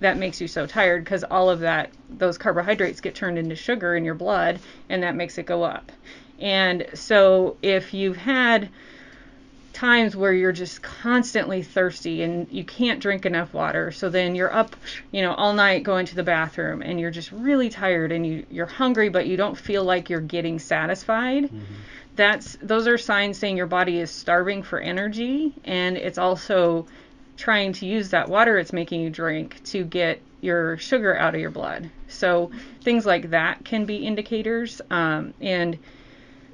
that 0.00 0.16
makes 0.16 0.40
you 0.40 0.48
so 0.48 0.66
tired 0.66 1.04
because 1.04 1.24
all 1.24 1.48
of 1.48 1.60
that 1.60 1.90
those 2.08 2.38
carbohydrates 2.38 3.00
get 3.00 3.14
turned 3.14 3.38
into 3.38 3.54
sugar 3.54 3.94
in 3.94 4.04
your 4.04 4.14
blood 4.14 4.58
and 4.88 5.02
that 5.02 5.14
makes 5.14 5.38
it 5.38 5.46
go 5.46 5.62
up. 5.62 5.92
And 6.40 6.86
so 6.94 7.56
if 7.62 7.92
you've 7.94 8.16
had 8.16 8.70
times 9.72 10.16
where 10.16 10.32
you're 10.32 10.52
just 10.52 10.82
constantly 10.82 11.62
thirsty 11.62 12.22
and 12.22 12.46
you 12.50 12.64
can't 12.64 13.00
drink 13.00 13.24
enough 13.24 13.54
water 13.54 13.90
so 13.90 14.10
then 14.10 14.34
you're 14.34 14.52
up 14.52 14.74
you 15.12 15.22
know 15.22 15.32
all 15.34 15.54
night 15.54 15.84
going 15.84 16.04
to 16.04 16.14
the 16.14 16.22
bathroom 16.22 16.82
and 16.82 17.00
you're 17.00 17.10
just 17.10 17.30
really 17.32 17.70
tired 17.70 18.10
and 18.12 18.26
you 18.26 18.44
you're 18.50 18.66
hungry 18.66 19.08
but 19.08 19.26
you 19.26 19.36
don't 19.36 19.56
feel 19.56 19.84
like 19.84 20.10
you're 20.10 20.20
getting 20.20 20.58
satisfied 20.58 21.44
mm-hmm. 21.44 21.74
that's 22.16 22.58
those 22.60 22.86
are 22.86 22.98
signs 22.98 23.38
saying 23.38 23.56
your 23.56 23.66
body 23.66 23.98
is 23.98 24.10
starving 24.10 24.62
for 24.62 24.80
energy 24.80 25.54
and 25.64 25.96
it's 25.96 26.18
also 26.18 26.86
trying 27.40 27.72
to 27.72 27.86
use 27.86 28.10
that 28.10 28.28
water 28.28 28.58
it's 28.58 28.72
making 28.72 29.00
you 29.00 29.08
drink 29.08 29.62
to 29.64 29.82
get 29.82 30.20
your 30.42 30.76
sugar 30.76 31.16
out 31.16 31.34
of 31.34 31.40
your 31.40 31.50
blood. 31.50 31.90
So 32.06 32.50
things 32.82 33.06
like 33.06 33.30
that 33.30 33.64
can 33.64 33.86
be 33.86 33.96
indicators. 33.96 34.82
Um, 34.90 35.32
and 35.40 35.78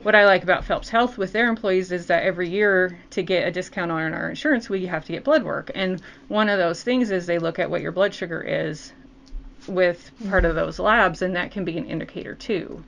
what 0.02 0.14
I 0.14 0.26
like 0.26 0.44
about 0.44 0.64
Phelps 0.64 0.88
Health 0.88 1.18
with 1.18 1.32
their 1.32 1.48
employees 1.48 1.90
is 1.90 2.06
that 2.06 2.22
every 2.22 2.48
year 2.48 2.98
to 3.10 3.22
get 3.22 3.48
a 3.48 3.50
discount 3.50 3.90
on 3.90 4.14
our 4.14 4.30
insurance, 4.30 4.70
we 4.70 4.86
have 4.86 5.04
to 5.06 5.12
get 5.12 5.24
blood 5.24 5.42
work. 5.42 5.72
And 5.74 6.00
one 6.28 6.48
of 6.48 6.58
those 6.58 6.84
things 6.84 7.10
is 7.10 7.26
they 7.26 7.40
look 7.40 7.58
at 7.58 7.68
what 7.68 7.80
your 7.80 7.92
blood 7.92 8.14
sugar 8.14 8.40
is 8.40 8.92
with 9.66 10.12
part 10.28 10.44
of 10.44 10.54
those 10.54 10.78
labs, 10.78 11.20
and 11.22 11.34
that 11.34 11.50
can 11.50 11.64
be 11.64 11.76
an 11.76 11.86
indicator 11.86 12.36
too. 12.36 12.84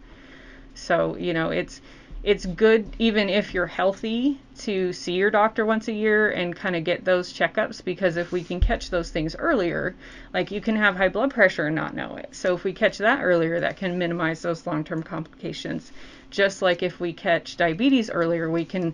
So, 0.74 1.16
you 1.16 1.34
know, 1.34 1.50
it's 1.50 1.80
it's 2.28 2.44
good 2.44 2.86
even 2.98 3.30
if 3.30 3.54
you're 3.54 3.66
healthy 3.66 4.38
to 4.54 4.92
see 4.92 5.14
your 5.14 5.30
doctor 5.30 5.64
once 5.64 5.88
a 5.88 5.92
year 5.94 6.28
and 6.28 6.54
kind 6.54 6.76
of 6.76 6.84
get 6.84 7.02
those 7.02 7.32
checkups 7.32 7.82
because 7.82 8.18
if 8.18 8.32
we 8.32 8.44
can 8.44 8.60
catch 8.60 8.90
those 8.90 9.08
things 9.08 9.34
earlier, 9.38 9.94
like 10.34 10.50
you 10.50 10.60
can 10.60 10.76
have 10.76 10.94
high 10.94 11.08
blood 11.08 11.32
pressure 11.32 11.68
and 11.68 11.74
not 11.74 11.94
know 11.94 12.16
it. 12.16 12.28
So 12.32 12.54
if 12.54 12.64
we 12.64 12.74
catch 12.74 12.98
that 12.98 13.22
earlier, 13.22 13.60
that 13.60 13.78
can 13.78 13.96
minimize 13.96 14.42
those 14.42 14.66
long-term 14.66 15.04
complications. 15.04 15.90
Just 16.28 16.60
like 16.60 16.82
if 16.82 17.00
we 17.00 17.14
catch 17.14 17.56
diabetes 17.56 18.10
earlier, 18.10 18.50
we 18.50 18.66
can 18.66 18.92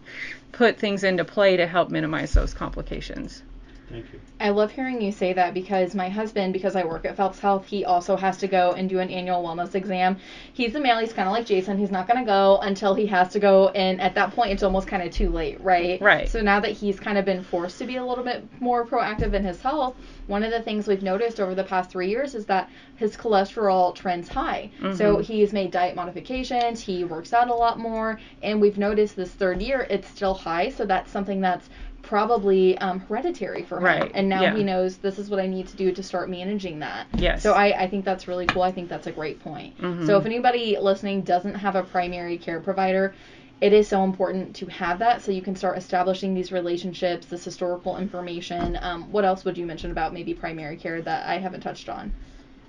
put 0.52 0.78
things 0.78 1.02
into 1.02 1.24
play 1.24 1.56
to 1.56 1.66
help 1.66 1.90
minimize 1.90 2.34
those 2.34 2.54
complications. 2.54 3.42
Thank 3.90 4.12
you. 4.12 4.20
I 4.40 4.50
love 4.50 4.72
hearing 4.72 5.00
you 5.00 5.12
say 5.12 5.32
that 5.34 5.54
because 5.54 5.94
my 5.94 6.08
husband, 6.08 6.52
because 6.52 6.74
I 6.74 6.84
work 6.84 7.04
at 7.04 7.16
Phelps 7.16 7.38
Health, 7.38 7.66
he 7.66 7.84
also 7.84 8.16
has 8.16 8.36
to 8.38 8.48
go 8.48 8.72
and 8.72 8.88
do 8.88 8.98
an 8.98 9.10
annual 9.10 9.42
wellness 9.42 9.74
exam. 9.74 10.16
He's 10.52 10.74
a 10.74 10.80
male, 10.80 10.98
he's 10.98 11.12
kind 11.12 11.28
of 11.28 11.32
like 11.32 11.46
Jason. 11.46 11.78
He's 11.78 11.90
not 11.90 12.08
going 12.08 12.18
to 12.18 12.26
go 12.26 12.58
until 12.62 12.94
he 12.94 13.06
has 13.06 13.28
to 13.32 13.38
go, 13.38 13.68
and 13.68 14.00
at 14.00 14.14
that 14.14 14.32
point, 14.34 14.52
it's 14.52 14.62
almost 14.62 14.88
kind 14.88 15.02
of 15.02 15.12
too 15.12 15.30
late, 15.30 15.60
right? 15.60 16.00
Right. 16.00 16.28
So 16.28 16.40
now 16.40 16.60
that 16.60 16.72
he's 16.72 16.98
kind 16.98 17.18
of 17.18 17.24
been 17.24 17.42
forced 17.42 17.78
to 17.78 17.84
be 17.84 17.96
a 17.96 18.04
little 18.04 18.24
bit 18.24 18.48
more 18.60 18.86
proactive 18.86 19.34
in 19.34 19.44
his 19.44 19.60
health, 19.60 19.96
one 20.26 20.42
of 20.42 20.50
the 20.50 20.62
things 20.62 20.88
we've 20.88 21.02
noticed 21.02 21.38
over 21.38 21.54
the 21.54 21.64
past 21.64 21.90
three 21.90 22.08
years 22.08 22.34
is 22.34 22.46
that 22.46 22.70
his 22.96 23.16
cholesterol 23.16 23.94
trends 23.94 24.28
high. 24.28 24.70
Mm-hmm. 24.80 24.96
So 24.96 25.18
he's 25.18 25.52
made 25.52 25.70
diet 25.70 25.94
modifications, 25.94 26.80
he 26.80 27.04
works 27.04 27.32
out 27.32 27.48
a 27.48 27.54
lot 27.54 27.78
more, 27.78 28.18
and 28.42 28.60
we've 28.60 28.78
noticed 28.78 29.16
this 29.16 29.30
third 29.30 29.60
year 29.60 29.86
it's 29.90 30.08
still 30.08 30.34
high. 30.34 30.70
So 30.70 30.84
that's 30.86 31.10
something 31.10 31.40
that's 31.40 31.68
probably 32.06 32.76
um, 32.78 33.00
hereditary 33.00 33.62
for 33.62 33.78
him. 33.78 33.84
Right, 33.84 34.10
And 34.14 34.28
now 34.28 34.42
yeah. 34.42 34.56
he 34.56 34.62
knows 34.62 34.96
this 34.98 35.18
is 35.18 35.30
what 35.30 35.40
I 35.40 35.46
need 35.46 35.68
to 35.68 35.76
do 35.76 35.92
to 35.92 36.02
start 36.02 36.30
managing 36.30 36.78
that. 36.80 37.06
Yes. 37.14 37.42
So 37.42 37.52
I, 37.52 37.82
I 37.82 37.88
think 37.88 38.04
that's 38.04 38.28
really 38.28 38.46
cool. 38.46 38.62
I 38.62 38.72
think 38.72 38.88
that's 38.88 39.06
a 39.06 39.12
great 39.12 39.40
point. 39.40 39.76
Mm-hmm. 39.78 40.06
So 40.06 40.16
if 40.18 40.26
anybody 40.26 40.76
listening 40.78 41.22
doesn't 41.22 41.54
have 41.54 41.76
a 41.76 41.82
primary 41.82 42.38
care 42.38 42.60
provider, 42.60 43.14
it 43.60 43.72
is 43.72 43.88
so 43.88 44.04
important 44.04 44.56
to 44.56 44.66
have 44.66 44.98
that 44.98 45.22
so 45.22 45.32
you 45.32 45.42
can 45.42 45.56
start 45.56 45.78
establishing 45.78 46.34
these 46.34 46.52
relationships, 46.52 47.26
this 47.26 47.44
historical 47.44 47.96
information. 47.96 48.78
Um, 48.80 49.10
what 49.10 49.24
else 49.24 49.44
would 49.44 49.56
you 49.56 49.64
mention 49.64 49.90
about 49.90 50.12
maybe 50.12 50.34
primary 50.34 50.76
care 50.76 51.00
that 51.00 51.26
I 51.26 51.38
haven't 51.38 51.60
touched 51.60 51.88
on? 51.88 52.12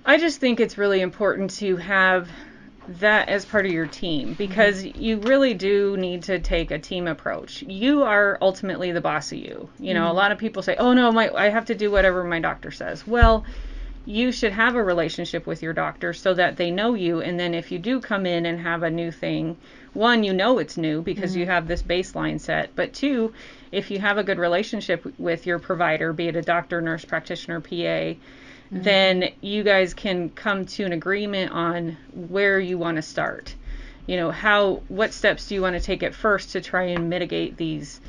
I 0.04 0.18
just 0.18 0.40
think 0.40 0.60
it's 0.60 0.78
really 0.78 1.00
important 1.00 1.50
to 1.58 1.76
have 1.76 2.28
that 2.88 3.28
as 3.28 3.44
part 3.44 3.66
of 3.66 3.72
your 3.72 3.86
team 3.86 4.34
because 4.34 4.84
mm-hmm. 4.84 5.00
you 5.00 5.18
really 5.20 5.54
do 5.54 5.96
need 5.96 6.22
to 6.24 6.38
take 6.38 6.70
a 6.70 6.78
team 6.78 7.06
approach. 7.06 7.62
You 7.62 8.02
are 8.02 8.38
ultimately 8.40 8.92
the 8.92 9.00
boss 9.00 9.32
of 9.32 9.38
you. 9.38 9.68
You 9.78 9.94
know, 9.94 10.04
a 10.04 10.08
mm-hmm. 10.08 10.16
lot 10.16 10.32
of 10.32 10.38
people 10.38 10.62
say, 10.62 10.76
"Oh 10.76 10.92
no, 10.92 11.12
my 11.12 11.30
I 11.30 11.48
have 11.48 11.66
to 11.66 11.74
do 11.74 11.90
whatever 11.90 12.24
my 12.24 12.40
doctor 12.40 12.70
says." 12.70 13.06
Well, 13.06 13.44
you 14.04 14.30
should 14.30 14.52
have 14.52 14.76
a 14.76 14.82
relationship 14.82 15.46
with 15.46 15.62
your 15.62 15.72
doctor 15.72 16.12
so 16.12 16.32
that 16.34 16.56
they 16.56 16.70
know 16.70 16.94
you 16.94 17.20
and 17.20 17.40
then 17.40 17.54
if 17.54 17.72
you 17.72 17.78
do 17.78 18.00
come 18.00 18.24
in 18.24 18.46
and 18.46 18.60
have 18.60 18.84
a 18.84 18.90
new 18.90 19.10
thing, 19.10 19.56
one, 19.94 20.22
you 20.22 20.32
know 20.32 20.58
it's 20.58 20.76
new 20.76 21.02
because 21.02 21.34
you 21.34 21.44
mm-hmm. 21.44 21.52
have 21.52 21.66
this 21.66 21.82
baseline 21.82 22.40
set, 22.40 22.70
but 22.76 22.92
two, 22.92 23.32
if 23.72 23.90
you 23.90 23.98
have 23.98 24.16
a 24.16 24.22
good 24.22 24.38
relationship 24.38 25.04
with 25.18 25.44
your 25.46 25.58
provider, 25.58 26.12
be 26.12 26.28
it 26.28 26.36
a 26.36 26.42
doctor, 26.42 26.80
nurse 26.80 27.04
practitioner, 27.04 27.60
PA, 27.60 28.14
Mm-hmm. 28.66 28.82
then 28.82 29.30
you 29.40 29.62
guys 29.62 29.94
can 29.94 30.28
come 30.30 30.66
to 30.66 30.84
an 30.84 30.92
agreement 30.92 31.52
on 31.52 31.96
where 32.12 32.58
you 32.58 32.78
want 32.78 32.96
to 32.96 33.02
start. 33.02 33.54
You 34.06 34.16
know, 34.16 34.30
how 34.32 34.82
what 34.88 35.12
steps 35.12 35.48
do 35.48 35.54
you 35.54 35.62
want 35.62 35.76
to 35.76 35.80
take 35.80 36.02
at 36.02 36.14
first 36.14 36.52
to 36.52 36.60
try 36.60 36.84
and 36.84 37.08
mitigate 37.08 37.56
these 37.56 38.00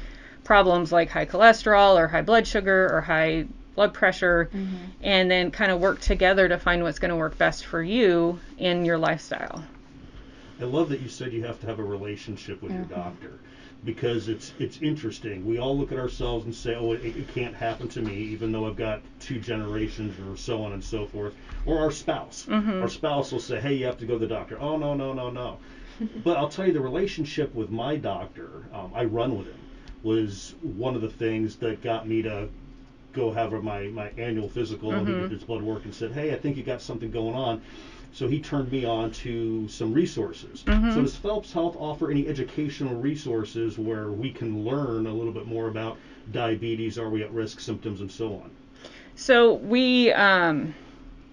problems 0.43 0.91
like 0.91 1.09
high 1.09 1.25
cholesterol 1.25 1.95
or 1.95 2.07
high 2.07 2.21
blood 2.23 2.47
sugar 2.47 2.89
or 2.91 3.01
high 3.01 3.45
blood 3.75 3.93
pressure? 3.93 4.49
Mm-hmm. 4.51 4.75
And 5.01 5.29
then 5.29 5.51
kind 5.51 5.71
of 5.71 5.79
work 5.79 6.01
together 6.01 6.47
to 6.47 6.57
find 6.57 6.81
what's 6.81 6.99
going 6.99 7.09
to 7.09 7.15
work 7.15 7.37
best 7.37 7.65
for 7.65 7.83
you 7.83 8.39
in 8.57 8.83
your 8.83 8.97
lifestyle. 8.97 9.63
I 10.59 10.63
love 10.63 10.89
that 10.89 11.01
you 11.01 11.09
said 11.09 11.33
you 11.33 11.43
have 11.43 11.59
to 11.61 11.67
have 11.67 11.77
a 11.77 11.83
relationship 11.83 12.63
with 12.63 12.71
your 12.71 12.81
mm-hmm. 12.81 12.95
doctor 12.95 13.39
because 13.83 14.27
it's 14.27 14.53
it's 14.59 14.79
interesting. 14.81 15.45
We 15.45 15.59
all 15.59 15.77
look 15.77 15.91
at 15.91 15.97
ourselves 15.97 16.45
and 16.45 16.53
say, 16.53 16.75
"Oh, 16.75 16.93
it, 16.93 17.03
it 17.03 17.27
can't 17.33 17.55
happen 17.55 17.87
to 17.89 18.01
me," 18.01 18.15
even 18.15 18.51
though 18.51 18.65
I've 18.67 18.75
got 18.75 19.01
two 19.19 19.39
generations 19.39 20.15
or 20.27 20.35
so 20.35 20.61
on 20.63 20.73
and 20.73 20.83
so 20.83 21.05
forth. 21.05 21.35
Or 21.65 21.79
our 21.79 21.91
spouse. 21.91 22.47
Our 22.81 22.89
spouse 22.89 23.31
will 23.31 23.39
say, 23.39 23.59
"Hey, 23.59 23.75
you 23.75 23.85
have 23.85 23.97
to 23.97 24.05
go 24.05 24.13
to 24.13 24.19
the 24.19 24.27
doctor." 24.27 24.59
Oh, 24.59 24.77
no, 24.77 24.93
no, 24.93 25.13
no, 25.13 25.29
no. 25.29 25.57
but 26.23 26.37
I'll 26.37 26.49
tell 26.49 26.67
you, 26.67 26.73
the 26.73 26.81
relationship 26.81 27.53
with 27.55 27.69
my 27.71 27.95
doctor, 27.95 28.65
um, 28.73 28.91
I 28.93 29.05
run 29.05 29.37
with 29.37 29.47
him, 29.47 29.59
was 30.03 30.55
one 30.61 30.95
of 30.95 31.01
the 31.01 31.09
things 31.09 31.55
that 31.57 31.81
got 31.81 32.07
me 32.07 32.21
to 32.21 32.49
go 33.13 33.31
have 33.31 33.51
my, 33.63 33.87
my 33.87 34.09
annual 34.17 34.47
physical 34.47 34.91
and 34.91 35.07
he 35.07 35.13
did 35.13 35.31
his 35.31 35.43
blood 35.43 35.63
work 35.63 35.85
and 35.85 35.93
said, 35.93 36.11
Hey, 36.11 36.33
I 36.33 36.37
think 36.37 36.55
you 36.55 36.63
got 36.63 36.81
something 36.81 37.09
going 37.09 37.33
on. 37.33 37.61
So 38.17 38.27
he 38.27 38.39
turned 38.39 38.71
me 38.71 38.83
on 38.83 39.11
to 39.11 39.67
some 39.67 39.93
resources. 39.93 40.63
So 40.65 41.01
does 41.01 41.15
Phelps 41.15 41.53
Health 41.53 41.77
offer 41.77 42.09
any 42.09 42.27
educational 42.27 42.95
resources 42.95 43.77
where 43.77 44.11
we 44.11 44.31
can 44.31 44.65
learn 44.65 45.05
a 45.05 45.13
little 45.13 45.31
bit 45.31 45.45
more 45.45 45.67
about 45.67 45.97
diabetes, 46.31 46.97
are 46.97 47.11
we 47.11 47.21
at 47.21 47.31
risk, 47.31 47.59
symptoms, 47.59 48.01
and 48.01 48.11
so 48.11 48.33
on? 48.33 48.49
So 49.13 49.53
we 49.53 50.11
um, 50.13 50.73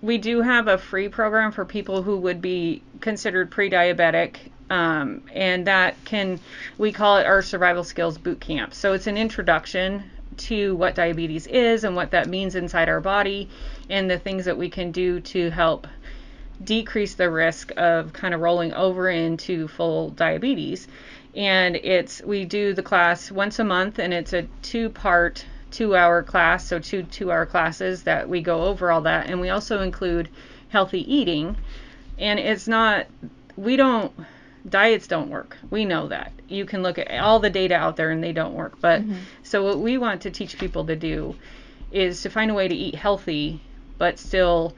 we 0.03 0.19
do 0.19 0.43
have 0.43 0.69
a 0.69 0.77
free 0.77 1.09
program 1.09 1.53
for 1.53 1.65
people 1.65 2.03
who 2.03 2.19
would 2.19 2.43
be 2.43 2.83
considered 3.01 3.51
pre-diabetic, 3.51 4.37
um, 4.69 5.23
and 5.33 5.67
that 5.67 5.95
can 6.05 6.39
we 6.77 6.93
call 6.93 7.17
it 7.17 7.25
our 7.25 7.41
survival 7.41 7.83
skills 7.83 8.19
boot 8.19 8.41
camp. 8.41 8.75
So 8.75 8.93
it's 8.93 9.07
an 9.07 9.17
introduction 9.17 10.05
to 10.37 10.77
what 10.77 10.95
diabetes 10.95 11.47
is 11.47 11.85
and 11.85 11.97
what 11.97 12.11
that 12.11 12.29
means 12.29 12.55
inside 12.55 12.91
our 12.91 13.01
body, 13.01 13.49
and 13.89 14.11
the 14.11 14.19
things 14.19 14.45
that 14.45 14.59
we 14.59 14.69
can 14.69 14.93
do 14.93 15.21
to 15.21 15.49
help 15.49 15.87
decrease 16.63 17.15
the 17.15 17.31
risk 17.31 17.73
of 17.77 18.13
kind 18.13 18.35
of 18.35 18.41
rolling 18.41 18.73
over 18.75 19.09
into 19.09 19.69
full 19.69 20.11
diabetes. 20.11 20.89
And 21.35 21.77
it's 21.77 22.23
we 22.23 22.45
do 22.45 22.75
the 22.75 22.83
class 22.83 23.31
once 23.31 23.59
a 23.59 23.65
month, 23.65 23.99
and 23.99 24.15
it's 24.15 24.33
a 24.33 24.47
two-part 24.63 25.45
two-hour 25.71 26.23
class, 26.23 26.67
so 26.67 26.79
two 26.79 27.03
two-hour 27.03 27.47
classes 27.47 28.05
that 28.05 28.29
we 28.29 28.41
go 28.41 28.65
over 28.65 28.93
all 28.93 29.01
that, 29.01 29.27
and 29.27 29.41
we 29.41 29.51
also 29.51 29.83
include 29.83 30.29
healthy 30.69 31.13
eating. 31.13 31.57
And 32.19 32.39
it's 32.39 32.69
not 32.69 33.07
we 33.57 33.77
don't 33.77 34.13
diets 34.69 35.07
don't 35.07 35.29
work. 35.29 35.57
We 35.71 35.85
know 35.85 36.09
that. 36.09 36.33
You 36.49 36.65
can 36.65 36.83
look 36.83 36.99
at 36.99 37.11
all 37.21 37.41
the 37.41 37.51
data 37.51 37.75
out 37.75 37.97
there 37.97 38.11
and 38.11 38.23
they 38.23 38.33
don't 38.33 38.55
work. 38.55 38.81
But 38.81 39.03
mm-hmm. 39.03 39.17
so 39.43 39.65
what 39.65 39.79
we 39.79 39.99
want 39.99 40.23
to 40.23 40.31
teach 40.31 40.59
people 40.59 40.87
to 40.87 40.97
do 40.97 41.37
is 41.93 42.23
to 42.23 42.31
find 42.31 42.51
a 42.51 42.55
way 42.55 42.69
to 42.69 42.75
eat 42.75 42.95
healthy 42.95 43.61
but 43.99 44.19
still 44.19 44.75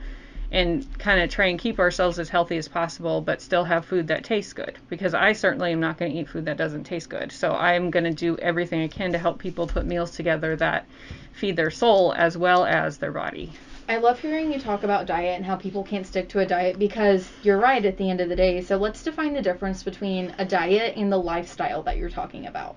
and 0.57 0.87
kind 0.99 1.21
of 1.21 1.29
try 1.29 1.49
and 1.49 1.59
keep 1.59 1.79
ourselves 1.79 2.19
as 2.19 2.31
healthy 2.31 2.57
as 2.57 2.67
possible 2.67 3.21
but 3.21 3.43
still 3.43 3.63
have 3.63 3.85
food 3.85 4.09
that 4.09 4.25
tastes 4.25 4.55
good 4.55 4.79
because 4.89 5.13
I 5.13 5.35
certainly 5.35 5.71
am 5.71 5.81
not 5.81 5.99
going 5.99 6.11
to 6.11 6.19
eat 6.19 6.31
food 6.31 6.47
that 6.47 6.57
doesn't 6.57 6.85
taste 6.85 7.11
good. 7.11 7.31
So 7.31 7.53
I'm 7.53 7.91
going 7.91 8.05
to 8.05 8.15
do 8.15 8.39
everything 8.39 8.83
I 8.83 8.89
can 8.89 9.13
to 9.13 9.19
help 9.19 9.39
people 9.39 9.67
put 9.67 9.85
meals 9.85 10.13
together 10.13 10.57
that 10.57 10.87
feed 11.35 11.57
their 11.57 11.71
soul 11.71 12.15
as 12.17 12.39
well 12.39 12.65
as 12.65 12.97
their 12.97 13.13
body. 13.13 13.53
I 13.87 13.99
love 13.99 14.19
hearing 14.19 14.51
you 14.51 14.59
talk 14.59 14.83
about 14.83 15.05
diet 15.05 15.37
and 15.37 15.45
how 15.45 15.57
people 15.57 15.85
can't 15.85 16.07
stick 16.07 16.31
to 16.31 16.41
a 16.41 16.47
diet 16.47 16.79
because 16.79 17.31
you're 17.43 17.59
right 17.59 17.85
at 17.85 17.99
the 17.99 18.09
end 18.09 18.23
of 18.23 18.31
the 18.31 18.37
day. 18.37 18.63
So 18.63 18.79
let's 18.79 19.03
define 19.03 19.35
the 19.35 19.43
difference 19.43 19.83
between 19.83 20.35
a 20.39 20.47
diet 20.47 20.97
and 20.97 21.13
the 21.13 21.19
lifestyle 21.19 21.83
that 21.83 21.99
you're 21.99 22.09
talking 22.09 22.47
about. 22.47 22.77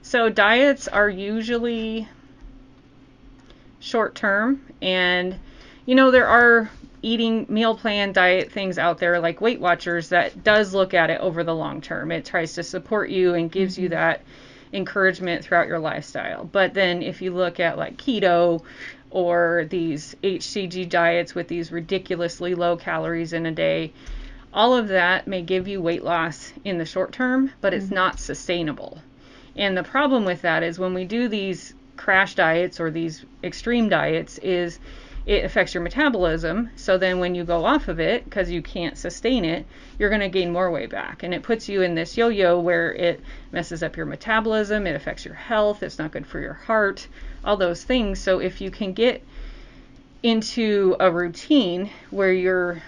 So 0.00 0.30
diets 0.30 0.88
are 0.88 1.10
usually 1.10 2.08
short 3.78 4.14
term 4.14 4.62
and 4.80 5.38
you 5.84 5.94
know 5.94 6.10
there 6.10 6.26
are 6.26 6.70
eating 7.02 7.46
meal 7.48 7.76
plan 7.76 8.12
diet 8.12 8.52
things 8.52 8.78
out 8.78 8.98
there 8.98 9.20
like 9.20 9.40
Weight 9.40 9.60
Watchers 9.60 10.10
that 10.10 10.44
does 10.44 10.74
look 10.74 10.94
at 10.94 11.10
it 11.10 11.20
over 11.20 11.44
the 11.44 11.54
long 11.54 11.80
term. 11.80 12.12
It 12.12 12.24
tries 12.24 12.54
to 12.54 12.62
support 12.62 13.10
you 13.10 13.34
and 13.34 13.50
gives 13.50 13.78
you 13.78 13.88
mm-hmm. 13.88 13.94
that 13.94 14.22
encouragement 14.72 15.44
throughout 15.44 15.66
your 15.66 15.78
lifestyle. 15.78 16.44
But 16.44 16.74
then 16.74 17.02
if 17.02 17.22
you 17.22 17.32
look 17.32 17.58
at 17.60 17.78
like 17.78 17.96
keto 17.96 18.62
or 19.10 19.66
these 19.68 20.14
HCG 20.22 20.88
diets 20.88 21.34
with 21.34 21.48
these 21.48 21.72
ridiculously 21.72 22.54
low 22.54 22.76
calories 22.76 23.32
in 23.32 23.46
a 23.46 23.52
day, 23.52 23.92
all 24.52 24.76
of 24.76 24.88
that 24.88 25.26
may 25.26 25.42
give 25.42 25.68
you 25.68 25.80
weight 25.80 26.04
loss 26.04 26.52
in 26.64 26.78
the 26.78 26.84
short 26.84 27.12
term, 27.12 27.50
but 27.60 27.74
it's 27.74 27.86
mm-hmm. 27.86 27.94
not 27.94 28.20
sustainable. 28.20 28.98
And 29.56 29.76
the 29.76 29.82
problem 29.82 30.24
with 30.24 30.42
that 30.42 30.62
is 30.62 30.78
when 30.78 30.94
we 30.94 31.04
do 31.04 31.28
these 31.28 31.74
crash 31.96 32.34
diets 32.34 32.80
or 32.80 32.90
these 32.90 33.24
extreme 33.44 33.88
diets 33.88 34.38
is 34.38 34.78
it 35.26 35.44
affects 35.44 35.74
your 35.74 35.82
metabolism. 35.82 36.70
So 36.76 36.98
then 36.98 37.18
when 37.18 37.34
you 37.34 37.44
go 37.44 37.64
off 37.64 37.88
of 37.88 38.00
it 38.00 38.24
because 38.24 38.50
you 38.50 38.62
can't 38.62 38.96
sustain 38.96 39.44
it, 39.44 39.66
you're 39.98 40.08
going 40.08 40.20
to 40.22 40.28
gain 40.28 40.52
more 40.52 40.70
weight 40.70 40.90
back. 40.90 41.22
And 41.22 41.34
it 41.34 41.42
puts 41.42 41.68
you 41.68 41.82
in 41.82 41.94
this 41.94 42.16
yo-yo 42.16 42.58
where 42.58 42.92
it 42.92 43.20
messes 43.52 43.82
up 43.82 43.96
your 43.96 44.06
metabolism, 44.06 44.86
it 44.86 44.96
affects 44.96 45.24
your 45.24 45.34
health, 45.34 45.82
it's 45.82 45.98
not 45.98 46.12
good 46.12 46.26
for 46.26 46.40
your 46.40 46.54
heart, 46.54 47.06
all 47.44 47.56
those 47.56 47.84
things. 47.84 48.20
So 48.20 48.40
if 48.40 48.60
you 48.60 48.70
can 48.70 48.92
get 48.92 49.22
into 50.22 50.96
a 51.00 51.10
routine 51.10 51.90
where 52.10 52.32
you're 52.32 52.82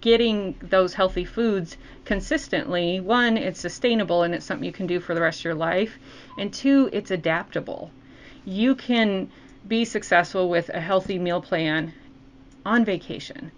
getting 0.00 0.54
those 0.60 0.94
healthy 0.94 1.24
foods 1.24 1.76
consistently, 2.04 3.00
one, 3.00 3.36
it's 3.36 3.60
sustainable 3.60 4.22
and 4.22 4.34
it's 4.34 4.44
something 4.44 4.64
you 4.64 4.72
can 4.72 4.86
do 4.86 5.00
for 5.00 5.14
the 5.14 5.20
rest 5.20 5.40
of 5.40 5.44
your 5.44 5.54
life, 5.54 5.98
and 6.38 6.52
two, 6.52 6.88
it's 6.92 7.10
adaptable. 7.10 7.90
You 8.44 8.74
can 8.74 9.30
be 9.66 9.84
successful 9.84 10.48
with 10.48 10.68
a 10.70 10.80
healthy 10.80 11.18
meal 11.18 11.40
plan 11.40 11.92
on 12.64 12.84
vacation 12.84 13.52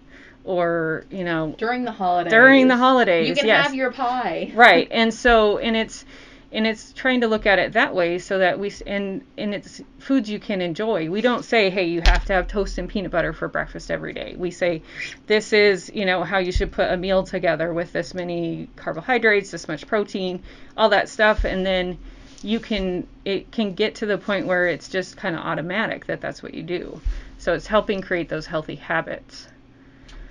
or, 0.45 1.05
you 1.11 1.25
know, 1.25 1.55
During 1.57 1.85
the 1.85 1.93
holidays. 1.93 2.31
during 2.31 2.69
the 2.69 2.77
holidays. 2.77 3.29
You 3.29 3.35
can 3.35 3.47
yes. 3.47 3.65
have 3.67 3.75
your 3.75 3.93
pie. 3.93 4.53
right 4.55 4.89
and 4.91 5.13
so 5.13 5.59
and 5.59 5.77
it's 5.77 6.05
and 6.53 6.69
it's 6.69 6.93
trying 6.93 7.21
to 7.23 7.27
look 7.27 7.47
at 7.47 7.59
it 7.59 7.73
that 7.73 7.95
way 7.95 8.19
so 8.19 8.39
that 8.39 8.59
we 8.59 8.73
and 8.87 9.23
and 9.37 9.55
it's 9.55 9.81
foods 9.99 10.31
you 10.31 10.39
can 10.39 10.61
enjoy 10.61 11.11
we 11.11 11.21
don't 11.21 11.45
say 11.45 11.69
hey 11.69 11.85
you 11.85 12.01
have 12.01 12.25
to 12.25 12.33
have 12.33 12.47
toast 12.47 12.79
and 12.79 12.89
peanut 12.89 13.11
butter 13.11 13.33
for 13.33 13.49
breakfast 13.49 13.91
every 13.91 14.13
day 14.13 14.35
we 14.39 14.51
say 14.53 14.81
this 15.27 15.53
is 15.53 15.91
you 15.93 16.05
know 16.05 16.23
how 16.23 16.39
you 16.39 16.53
should 16.53 16.71
put 16.71 16.91
a 16.91 16.97
meal 16.97 17.25
together 17.25 17.73
with 17.75 17.93
this 17.93 18.15
many 18.15 18.69
carbohydrates 18.77 19.51
this 19.51 19.67
much 19.67 19.87
protein 19.87 20.41
all 20.77 20.91
that 20.91 21.09
stuff 21.09 21.45
and 21.45 21.67
then 21.67 21.99
you 22.43 22.61
can 22.61 23.07
it 23.25 23.51
can 23.53 23.75
get 23.75 23.95
to 23.97 24.07
the 24.07 24.19
point 24.19 24.47
where 24.47 24.67
it's 24.67 24.89
just 24.89 25.17
kind 25.17 25.35
of 25.35 25.43
automatic 25.43 26.07
that 26.07 26.21
that's 26.21 26.43
what 26.43 26.55
you 26.55 26.63
do. 26.63 27.01
So 27.39 27.53
it's 27.53 27.67
helping 27.67 28.01
create 28.01 28.29
those 28.29 28.47
healthy 28.47 28.77
habits. 28.77 29.49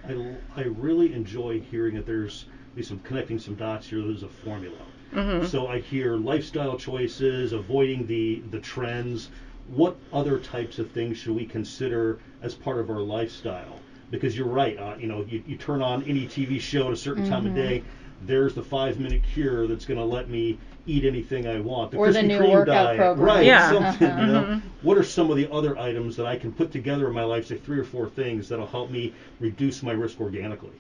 I, 0.08 0.18
I 0.56 0.64
really 0.64 1.14
enjoy 1.14 1.60
hearing 1.60 1.96
that 1.96 2.06
there's 2.06 2.46
at 2.72 2.78
least 2.78 2.90
some 2.90 3.00
connecting 3.00 3.40
some 3.40 3.56
dots 3.56 3.88
here. 3.88 4.02
There's 4.02 4.24
a 4.24 4.28
formula. 4.28 4.78
Mm-hmm. 5.14 5.46
So 5.46 5.68
I 5.68 5.80
hear 5.80 6.18
lifestyle 6.18 6.78
choices, 6.78 7.54
avoiding 7.54 8.08
the 8.08 8.42
the 8.52 8.60
trends. 8.60 9.30
What 9.68 9.96
other 10.12 10.40
types 10.40 10.80
of 10.80 10.92
things 10.92 11.18
should 11.18 11.36
we 11.36 11.46
consider 11.46 12.20
as 12.42 12.54
part 12.54 12.80
of 12.80 12.90
our 12.90 13.00
lifestyle? 13.00 13.80
Because 14.12 14.38
you're 14.38 14.48
right. 14.48 14.78
Uh, 14.78 14.96
you 15.00 15.08
know, 15.08 15.26
you, 15.28 15.42
you 15.48 15.56
turn 15.56 15.82
on 15.82 16.04
any 16.04 16.28
TV 16.28 16.60
show 16.60 16.88
at 16.88 16.94
a 16.94 16.98
certain 16.98 17.28
time 17.30 17.48
of 17.48 17.56
day. 17.56 17.84
There's 18.26 18.54
the 18.54 18.64
five 18.64 19.00
minute 19.00 19.22
cure 19.34 19.68
that's 19.68 19.86
going 19.86 20.00
to 20.00 20.06
let 20.06 20.30
me 20.30 20.58
eat 20.86 21.06
anything 21.06 21.48
I 21.48 21.60
want. 21.62 21.94
Or 21.96 22.12
the 22.12 22.20
Krispy 22.20 22.28
new 22.28 22.40
Kreme 22.40 22.52
workout 22.52 22.86
diet. 22.86 22.98
program. 22.98 23.26
Right. 23.26 23.46
Yeah. 23.46 23.70
Something. 23.72 24.08
Uh-huh. 24.08 24.22
You 24.22 24.28
know. 24.32 24.44
Mhm. 24.44 24.62
What 24.82 24.98
are 24.98 25.04
some 25.04 25.30
of 25.32 25.38
the 25.38 25.50
other 25.52 25.78
items 25.78 26.18
that 26.18 26.26
I 26.26 26.36
can 26.38 26.52
put 26.52 26.72
together 26.72 27.08
in 27.08 27.14
my 27.14 27.24
life? 27.24 27.48
Say 27.48 27.58
three 27.58 27.80
or 27.80 27.86
four 27.86 28.10
things 28.10 28.50
that'll 28.50 28.68
help 28.68 28.92
me 28.92 29.14
reduce 29.40 29.82
my 29.82 29.94
risk 29.94 30.20
organically. 30.20 30.72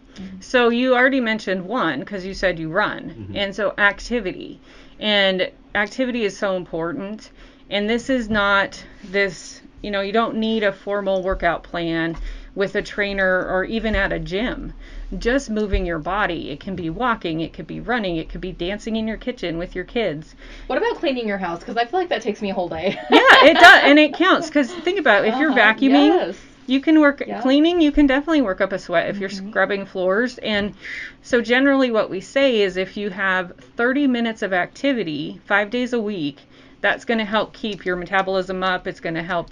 So 0.41 0.69
you 0.69 0.93
already 0.93 1.21
mentioned 1.21 1.65
one 1.65 1.99
because 1.99 2.25
you 2.25 2.33
said 2.33 2.59
you 2.59 2.69
run, 2.69 3.27
Mhm. 3.31 3.37
and 3.37 3.55
so 3.55 3.73
activity, 3.77 4.59
and 4.99 5.49
activity 5.73 6.23
is 6.23 6.37
so 6.37 6.55
important. 6.57 7.31
And 7.69 7.89
this 7.89 8.09
is 8.09 8.29
not 8.29 8.83
this, 9.05 9.61
you 9.81 9.89
know, 9.89 10.01
you 10.01 10.11
don't 10.11 10.35
need 10.35 10.63
a 10.63 10.71
formal 10.71 11.23
workout 11.23 11.63
plan 11.63 12.15
with 12.55 12.75
a 12.75 12.81
trainer 12.81 13.47
or 13.47 13.63
even 13.63 13.95
at 13.95 14.11
a 14.13 14.19
gym. 14.19 14.73
Just 15.19 15.49
moving 15.49 15.85
your 15.85 15.99
body. 15.99 16.49
It 16.49 16.59
can 16.59 16.75
be 16.75 16.89
walking, 16.89 17.41
it 17.41 17.53
could 17.53 17.67
be 17.67 17.79
running, 17.79 18.17
it 18.17 18.29
could 18.29 18.41
be 18.41 18.51
dancing 18.51 18.95
in 18.95 19.07
your 19.07 19.17
kitchen 19.17 19.57
with 19.57 19.75
your 19.75 19.83
kids. 19.85 20.33
What 20.67 20.77
about 20.77 20.95
cleaning 20.95 21.27
your 21.27 21.37
house? 21.37 21.59
Because 21.59 21.77
I 21.77 21.85
feel 21.85 21.99
like 21.99 22.09
that 22.09 22.21
takes 22.21 22.41
me 22.41 22.49
a 22.49 22.53
whole 22.53 22.69
day. 22.69 22.97
Yeah, 23.09 23.45
it 23.45 23.53
does, 23.59 23.81
and 23.83 23.99
it 23.99 24.13
counts. 24.13 24.47
Because 24.47 24.71
think 24.73 24.99
about 24.99 25.25
it, 25.25 25.33
if 25.33 25.39
you're 25.39 25.51
Uh-huh, 25.53 25.73
vacuuming, 25.73 26.07
yes. 26.07 26.37
you 26.65 26.79
can 26.81 26.99
work 27.01 27.21
Yeah. 27.25 27.41
cleaning 27.41 27.81
you 27.81 27.91
can 27.91 28.07
definitely 28.07 28.41
work 28.41 28.61
up 28.61 28.71
a 28.71 28.79
sweat 28.79 29.09
if 29.09 29.17
you're 29.17 29.29
Mhm. 29.29 29.49
scrubbing 29.49 29.85
floors 29.85 30.37
and 30.37 30.73
so 31.21 31.41
generally 31.41 31.91
what 31.91 32.09
we 32.09 32.21
say 32.21 32.61
is 32.61 32.77
if 32.77 32.95
you 32.95 33.09
have 33.09 33.51
30 33.75 34.07
minutes 34.07 34.41
of 34.41 34.53
activity 34.53 35.41
5 35.45 35.69
days 35.69 35.91
a 35.91 35.99
week 35.99 36.39
that's 36.79 37.03
going 37.03 37.17
to 37.17 37.25
help 37.25 37.53
keep 37.53 37.85
your 37.85 37.97
metabolism 37.97 38.63
up 38.63 38.87
it's 38.87 39.01
going 39.01 39.15
to 39.15 39.23
help 39.23 39.51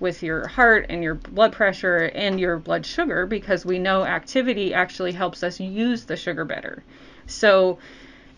with 0.00 0.22
your 0.22 0.46
heart 0.46 0.86
and 0.88 1.02
your 1.02 1.14
blood 1.14 1.52
pressure 1.52 2.10
and 2.14 2.38
your 2.38 2.56
blood 2.58 2.86
sugar 2.86 3.26
because 3.26 3.64
we 3.66 3.78
know 3.78 4.04
activity 4.04 4.72
actually 4.74 5.12
helps 5.12 5.42
us 5.42 5.58
use 5.60 6.04
the 6.04 6.16
sugar 6.16 6.44
better 6.44 6.82
so 7.26 7.78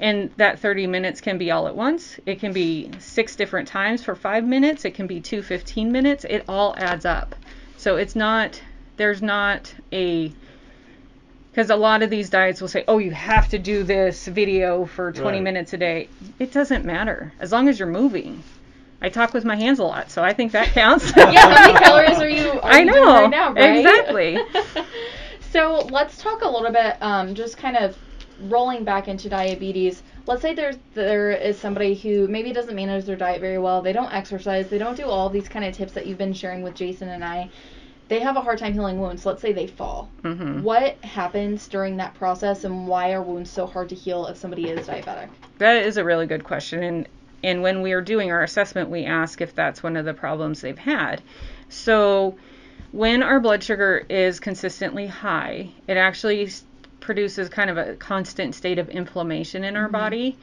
and 0.01 0.31
that 0.39 0.59
30 0.59 0.87
minutes 0.87 1.21
can 1.21 1.37
be 1.37 1.51
all 1.51 1.69
at 1.69 1.77
once. 1.77 2.19
It 2.25 2.41
can 2.41 2.55
be 2.55 2.91
six 2.99 3.37
different 3.37 3.69
times 3.69 4.03
for 4.03 4.15
five 4.15 4.45
minutes. 4.45 4.87
It 4.87 4.95
can 4.95 5.07
be 5.07 5.21
two 5.21 5.43
15 5.43 5.93
minutes. 5.93 6.25
It 6.25 6.43
all 6.49 6.75
adds 6.79 7.05
up. 7.05 7.37
So 7.77 7.97
it's 7.97 8.17
not, 8.17 8.61
there's 8.97 9.21
not 9.21 9.75
a, 9.93 10.33
because 11.51 11.69
a 11.69 11.77
lot 11.77 12.03
of 12.03 12.09
these 12.09 12.31
diets 12.31 12.63
will 12.63 12.69
say, 12.69 12.83
oh, 12.89 12.97
you 12.97 13.11
have 13.11 13.51
to 13.51 13.59
do 13.59 13.83
this 13.83 14.27
video 14.27 14.87
for 14.87 15.13
20 15.13 15.37
Right. 15.37 15.43
minutes 15.45 15.75
a 15.75 15.77
day. 15.77 16.09
It 16.39 16.51
doesn't 16.51 16.87
matter 16.87 17.35
as 17.39 17.53
long 17.53 17.69
as 17.69 17.79
you're 17.79 17.87
moving. 17.87 18.43
I 19.03 19.09
talk 19.09 19.33
with 19.33 19.45
my 19.45 19.57
hands 19.57 19.79
a 19.79 19.85
lot, 19.85 20.11
so 20.11 20.23
I 20.23 20.33
think 20.33 20.53
that 20.53 20.69
counts. 20.69 21.13
yeah, 21.17 21.31
how 21.31 21.67
many 21.67 21.79
calories 21.79 22.19
are 22.19 22.29
you? 22.29 22.51
Are 22.63 22.71
I 22.71 22.81
you 22.81 22.85
know, 22.87 23.05
right 23.05 23.31
now, 23.31 23.53
right? 23.55 23.79
exactly. 23.79 24.39
so 25.53 25.87
let's 25.91 26.19
talk 26.19 26.43
a 26.43 26.49
little 26.49 26.71
bit, 26.71 26.97
um, 27.03 27.35
just 27.35 27.57
kind 27.57 27.77
of 27.77 27.97
rolling 28.43 28.85
back 28.85 29.09
into 29.09 29.29
diabetes. 29.29 30.03
Let's 30.27 30.43
say 30.43 30.55
there's 30.55 30.77
there 30.95 31.31
is 31.31 31.59
somebody 31.59 31.95
who 31.95 32.29
maybe 32.29 32.53
doesn't 32.53 32.75
manage 32.75 33.05
their 33.07 33.17
diet 33.17 33.41
very 33.41 33.59
well. 33.59 33.81
They 33.81 33.93
don't 33.93 34.13
exercise. 34.13 34.69
They 34.69 34.79
don't 34.79 34.97
do 34.97 35.07
all 35.07 35.31
these 35.31 35.49
kind 35.49 35.65
of 35.65 35.75
tips 35.75 35.93
that 35.95 36.07
you've 36.07 36.19
been 36.19 36.35
sharing 36.35 36.63
with 36.63 36.75
Jason 36.75 37.09
and 37.09 37.25
I. 37.25 37.51
They 38.09 38.19
have 38.19 38.37
a 38.37 38.41
hard 38.41 38.59
time 38.59 38.73
healing 38.73 38.99
wounds. 38.99 39.25
Let's 39.25 39.41
say 39.41 39.53
they 39.53 39.69
fall. 39.69 40.11
hmm 40.23 40.63
What 40.63 40.97
happens 41.05 41.69
during 41.69 41.97
that 41.99 42.13
process, 42.15 42.65
and 42.65 42.89
why 42.89 43.13
are 43.13 43.23
wounds 43.23 43.51
so 43.51 43.67
hard 43.67 43.89
to 43.91 43.95
heal 43.95 44.27
if 44.27 44.37
somebody 44.37 44.69
is 44.69 44.89
diabetic? 44.89 45.29
That 45.59 45.85
is 45.85 45.97
a 45.97 46.05
really 46.05 46.27
good 46.27 46.43
question. 46.45 46.83
And 46.83 47.09
and 47.43 47.63
when 47.63 47.83
we 47.83 47.93
are 47.93 48.01
doing 48.01 48.31
our 48.31 48.43
assessment, 48.43 48.91
we 48.91 49.05
ask 49.05 49.41
if 49.41 49.55
that's 49.55 49.83
one 49.83 49.97
of 49.97 50.05
the 50.05 50.15
problems 50.15 50.61
they've 50.61 50.79
had. 50.79 51.23
So 51.69 52.37
when 52.93 53.23
our 53.23 53.41
blood 53.41 53.63
sugar 53.63 54.05
is 54.09 54.41
consistently 54.41 55.07
high, 55.07 55.71
it 55.87 55.97
actually 55.97 56.51
produces 57.01 57.49
kind 57.49 57.71
of 57.71 57.79
a 57.79 57.97
constant 57.97 58.55
state 58.55 58.79
of 58.79 58.89
inflammation 58.89 59.65
in 59.65 59.77
our 59.77 59.85
mm-hmm. 59.85 59.93
body. 59.93 60.39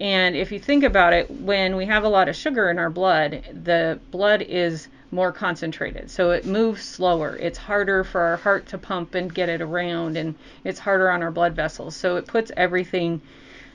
And 0.00 0.36
if 0.36 0.52
you 0.52 0.58
think 0.58 0.84
about 0.84 1.14
it, 1.14 1.30
when 1.30 1.74
we 1.74 1.86
have 1.86 2.04
a 2.04 2.08
lot 2.08 2.28
of 2.28 2.36
sugar 2.36 2.70
in 2.70 2.78
our 2.78 2.90
blood, 2.90 3.42
the 3.64 3.98
blood 4.10 4.42
is 4.42 4.88
more 5.10 5.32
concentrated. 5.32 6.10
So 6.10 6.32
it 6.32 6.44
moves 6.44 6.82
slower. 6.82 7.36
It's 7.36 7.58
harder 7.58 8.04
for 8.04 8.20
our 8.20 8.36
heart 8.36 8.66
to 8.68 8.78
pump 8.78 9.14
and 9.14 9.32
get 9.32 9.48
it 9.48 9.62
around, 9.62 10.16
and 10.16 10.34
it's 10.64 10.78
harder 10.78 11.10
on 11.10 11.22
our 11.22 11.30
blood 11.30 11.54
vessels. 11.54 11.96
So 11.96 12.16
it 12.16 12.26
puts 12.26 12.52
everything 12.56 13.22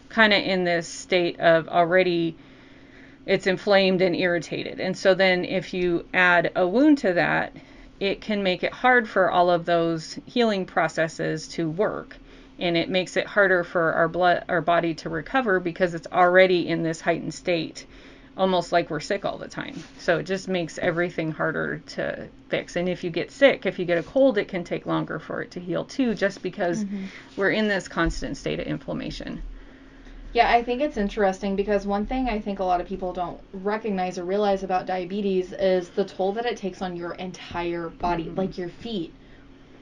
kind 0.09 0.33
of 0.33 0.43
in 0.43 0.63
this 0.63 0.87
state 0.87 1.39
of 1.39 1.67
already 1.67 2.35
it's 3.25 3.47
inflamed 3.47 4.01
and 4.01 4.15
irritated. 4.15 4.79
And 4.79 4.97
so 4.97 5.13
then 5.13 5.45
if 5.45 5.73
you 5.73 6.05
add 6.13 6.51
a 6.55 6.67
wound 6.67 6.99
to 6.99 7.13
that, 7.13 7.55
it 7.99 8.19
can 8.19 8.41
make 8.41 8.63
it 8.63 8.73
hard 8.73 9.07
for 9.07 9.29
all 9.29 9.51
of 9.51 9.65
those 9.65 10.17
healing 10.25 10.65
processes 10.65 11.47
to 11.49 11.69
work. 11.69 12.17
And 12.57 12.75
it 12.75 12.89
makes 12.89 13.17
it 13.17 13.25
harder 13.25 13.63
for 13.63 13.93
our 13.93 14.07
blood 14.07 14.43
our 14.49 14.61
body 14.61 14.93
to 14.95 15.09
recover 15.09 15.59
because 15.59 15.93
it's 15.93 16.07
already 16.11 16.67
in 16.67 16.83
this 16.83 17.01
heightened 17.01 17.33
state, 17.33 17.85
almost 18.37 18.71
like 18.71 18.89
we're 18.89 18.99
sick 18.99 19.23
all 19.23 19.37
the 19.37 19.47
time. 19.47 19.83
So 19.99 20.19
it 20.19 20.23
just 20.23 20.47
makes 20.47 20.77
everything 20.79 21.31
harder 21.31 21.79
to 21.89 22.27
fix. 22.49 22.75
And 22.75 22.89
if 22.89 23.03
you 23.03 23.09
get 23.09 23.31
sick, 23.31 23.65
if 23.65 23.77
you 23.79 23.85
get 23.85 23.97
a 23.97 24.03
cold, 24.03 24.37
it 24.37 24.47
can 24.47 24.63
take 24.63 24.85
longer 24.85 25.19
for 25.19 25.41
it 25.41 25.51
to 25.51 25.59
heal 25.59 25.85
too, 25.85 26.13
just 26.15 26.41
because 26.41 26.83
mm-hmm. 26.83 27.05
we're 27.35 27.51
in 27.51 27.67
this 27.67 27.87
constant 27.87 28.37
state 28.37 28.59
of 28.59 28.67
inflammation. 28.67 29.41
Yeah, 30.33 30.49
I 30.49 30.63
think 30.63 30.81
it's 30.81 30.97
interesting 30.97 31.55
because 31.55 31.85
one 31.85 32.05
thing 32.05 32.29
I 32.29 32.39
think 32.39 32.59
a 32.59 32.63
lot 32.63 32.79
of 32.79 32.87
people 32.87 33.11
don't 33.11 33.39
recognize 33.53 34.17
or 34.17 34.23
realize 34.23 34.63
about 34.63 34.85
diabetes 34.85 35.51
is 35.51 35.89
the 35.89 36.05
toll 36.05 36.31
that 36.33 36.45
it 36.45 36.55
takes 36.55 36.81
on 36.81 36.95
your 36.95 37.13
entire 37.15 37.89
body, 37.89 38.25
Mm-hmm. 38.25 38.35
like 38.35 38.57
your 38.57 38.69
feet. 38.69 39.13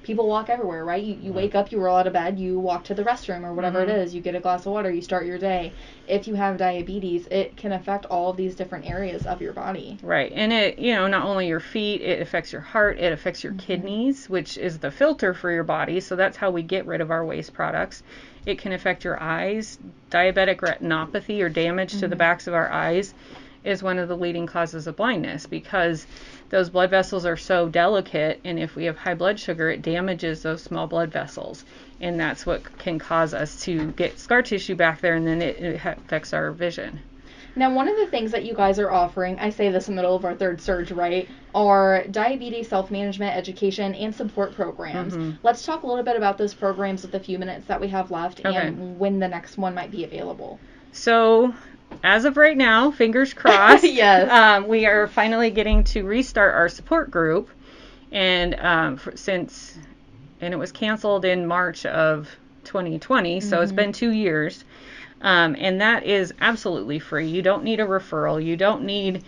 People 0.03 0.27
walk 0.27 0.49
everywhere, 0.49 0.85
right? 0.85 1.03
You, 1.03 1.17
you 1.21 1.33
wake 1.33 1.55
up, 1.55 1.71
you 1.71 1.79
roll 1.79 1.97
out 1.97 2.07
of 2.07 2.13
bed, 2.13 2.39
you 2.39 2.57
walk 2.59 2.85
to 2.85 2.93
the 2.93 3.03
restroom 3.03 3.43
or 3.43 3.53
whatever 3.53 3.79
Mhm. 3.79 3.83
it 3.83 3.89
is, 3.89 4.15
you 4.15 4.21
get 4.21 4.33
a 4.33 4.39
glass 4.39 4.65
of 4.65 4.71
water, 4.71 4.89
you 4.89 5.01
start 5.01 5.25
your 5.25 5.37
day. 5.37 5.71
If 6.07 6.27
you 6.27 6.35
have 6.35 6.57
diabetes, 6.57 7.27
it 7.27 7.57
can 7.57 7.71
affect 7.71 8.05
all 8.05 8.31
of 8.31 8.37
these 8.37 8.55
different 8.55 8.89
areas 8.89 9.25
of 9.25 9.41
your 9.41 9.53
body. 9.53 9.97
Right. 10.01 10.31
And 10.33 10.51
it, 10.51 10.79
you 10.79 10.93
know, 10.93 11.07
not 11.07 11.25
only 11.25 11.47
your 11.47 11.59
feet, 11.59 12.01
it 12.01 12.21
affects 12.21 12.51
your 12.51 12.61
heart, 12.61 12.97
it 12.97 13.11
affects 13.11 13.43
your 13.43 13.53
kidneys, 13.53 14.29
which 14.29 14.57
is 14.57 14.79
the 14.79 14.91
filter 14.91 15.33
for 15.33 15.51
your 15.51 15.63
body. 15.63 15.99
So 15.99 16.15
that's 16.15 16.37
how 16.37 16.49
we 16.49 16.63
get 16.63 16.85
rid 16.85 17.01
of 17.01 17.11
our 17.11 17.25
waste 17.25 17.53
products. 17.53 18.01
It 18.45 18.57
can 18.57 18.71
affect 18.71 19.03
your 19.03 19.21
eyes. 19.21 19.77
Diabetic 20.09 20.57
retinopathy 20.57 21.41
or 21.41 21.49
damage 21.49 21.99
to 21.99 22.07
the 22.07 22.15
backs 22.15 22.47
of 22.47 22.53
our 22.53 22.71
eyes 22.71 23.13
is 23.63 23.83
one 23.83 23.99
of 23.99 24.07
the 24.07 24.15
leading 24.15 24.47
causes 24.47 24.87
of 24.87 24.95
blindness 24.95 25.45
because 25.45 26.07
those 26.49 26.69
blood 26.69 26.89
vessels 26.89 27.25
are 27.25 27.37
so 27.37 27.69
delicate 27.69 28.39
and 28.43 28.59
if 28.59 28.75
we 28.75 28.85
have 28.85 28.97
high 28.97 29.13
blood 29.15 29.39
sugar 29.39 29.69
it 29.69 29.81
damages 29.81 30.41
those 30.43 30.61
small 30.63 30.87
blood 30.87 31.11
vessels 31.11 31.63
and 32.01 32.19
that's 32.19 32.45
what 32.45 32.77
can 32.77 32.97
cause 32.99 33.33
us 33.33 33.59
to 33.61 33.91
get 33.91 34.17
scar 34.19 34.41
tissue 34.41 34.75
back 34.75 35.01
there 35.01 35.15
and 35.15 35.27
then 35.27 35.41
it, 35.41 35.57
it 35.57 35.75
affects 35.85 36.33
our 36.33 36.51
vision 36.51 36.99
Now, 37.55 37.73
one 37.73 37.87
of 37.87 37.95
the 37.97 38.07
things 38.07 38.31
that 38.31 38.43
you 38.45 38.53
guys 38.55 38.79
are 38.79 38.91
offering, 38.91 39.37
I 39.39 39.49
say 39.49 39.69
this 39.69 39.87
in 39.89 39.95
the 39.95 40.01
middle 40.01 40.15
of 40.15 40.25
our 40.25 40.35
third 40.35 40.61
surge, 40.61 40.91
right, 40.91 41.29
are 41.53 42.03
diabetes 42.09 42.69
self 42.69 42.89
management 42.91 43.35
education 43.35 43.93
and 43.95 44.13
support 44.15 44.53
programs. 44.55 45.17
Mhm. 45.17 45.39
Let's 45.43 45.65
talk 45.65 45.83
a 45.83 45.87
little 45.87 46.03
bit 46.03 46.15
about 46.15 46.37
those 46.37 46.53
programs 46.53 47.01
with 47.03 47.11
the 47.11 47.19
few 47.19 47.37
minutes 47.39 47.67
that 47.67 47.81
we 47.81 47.89
have 47.89 48.11
left 48.11 48.39
Okay. 48.45 48.67
and 48.67 48.99
when 48.99 49.19
the 49.19 49.27
next 49.27 49.57
one 49.57 49.73
might 49.75 49.91
be 49.91 50.03
available. 50.03 50.61
So, 50.91 51.53
as 52.03 52.25
of 52.25 52.37
right 52.37 52.57
now, 52.57 52.91
fingers 52.91 53.33
crossed. 53.35 53.83
Yes. 53.83 54.29
Um, 54.29 54.67
we 54.67 54.85
are 54.85 55.07
finally 55.07 55.51
getting 55.51 55.83
to 55.85 56.03
restart 56.03 56.55
our 56.55 56.69
support 56.69 57.11
group, 57.11 57.49
and 58.11 58.55
um, 58.55 58.97
for, 58.97 59.15
since 59.15 59.77
and 60.41 60.53
it 60.53 60.57
was 60.57 60.71
canceled 60.71 61.25
in 61.25 61.45
March 61.45 61.85
of 61.85 62.29
2020, 62.63 63.41
so 63.41 63.61
it's 63.61 63.71
been 63.71 63.91
two 63.91 64.11
years. 64.11 64.63
Um, 65.21 65.55
and 65.59 65.81
that 65.81 66.05
is 66.05 66.33
absolutely 66.39 66.99
free. 66.99 67.27
You 67.27 67.41
don't 67.41 67.63
need 67.63 67.81
a 67.81 67.85
referral. 67.85 68.43
You 68.43 68.55
don't 68.55 68.83
need 68.83 69.23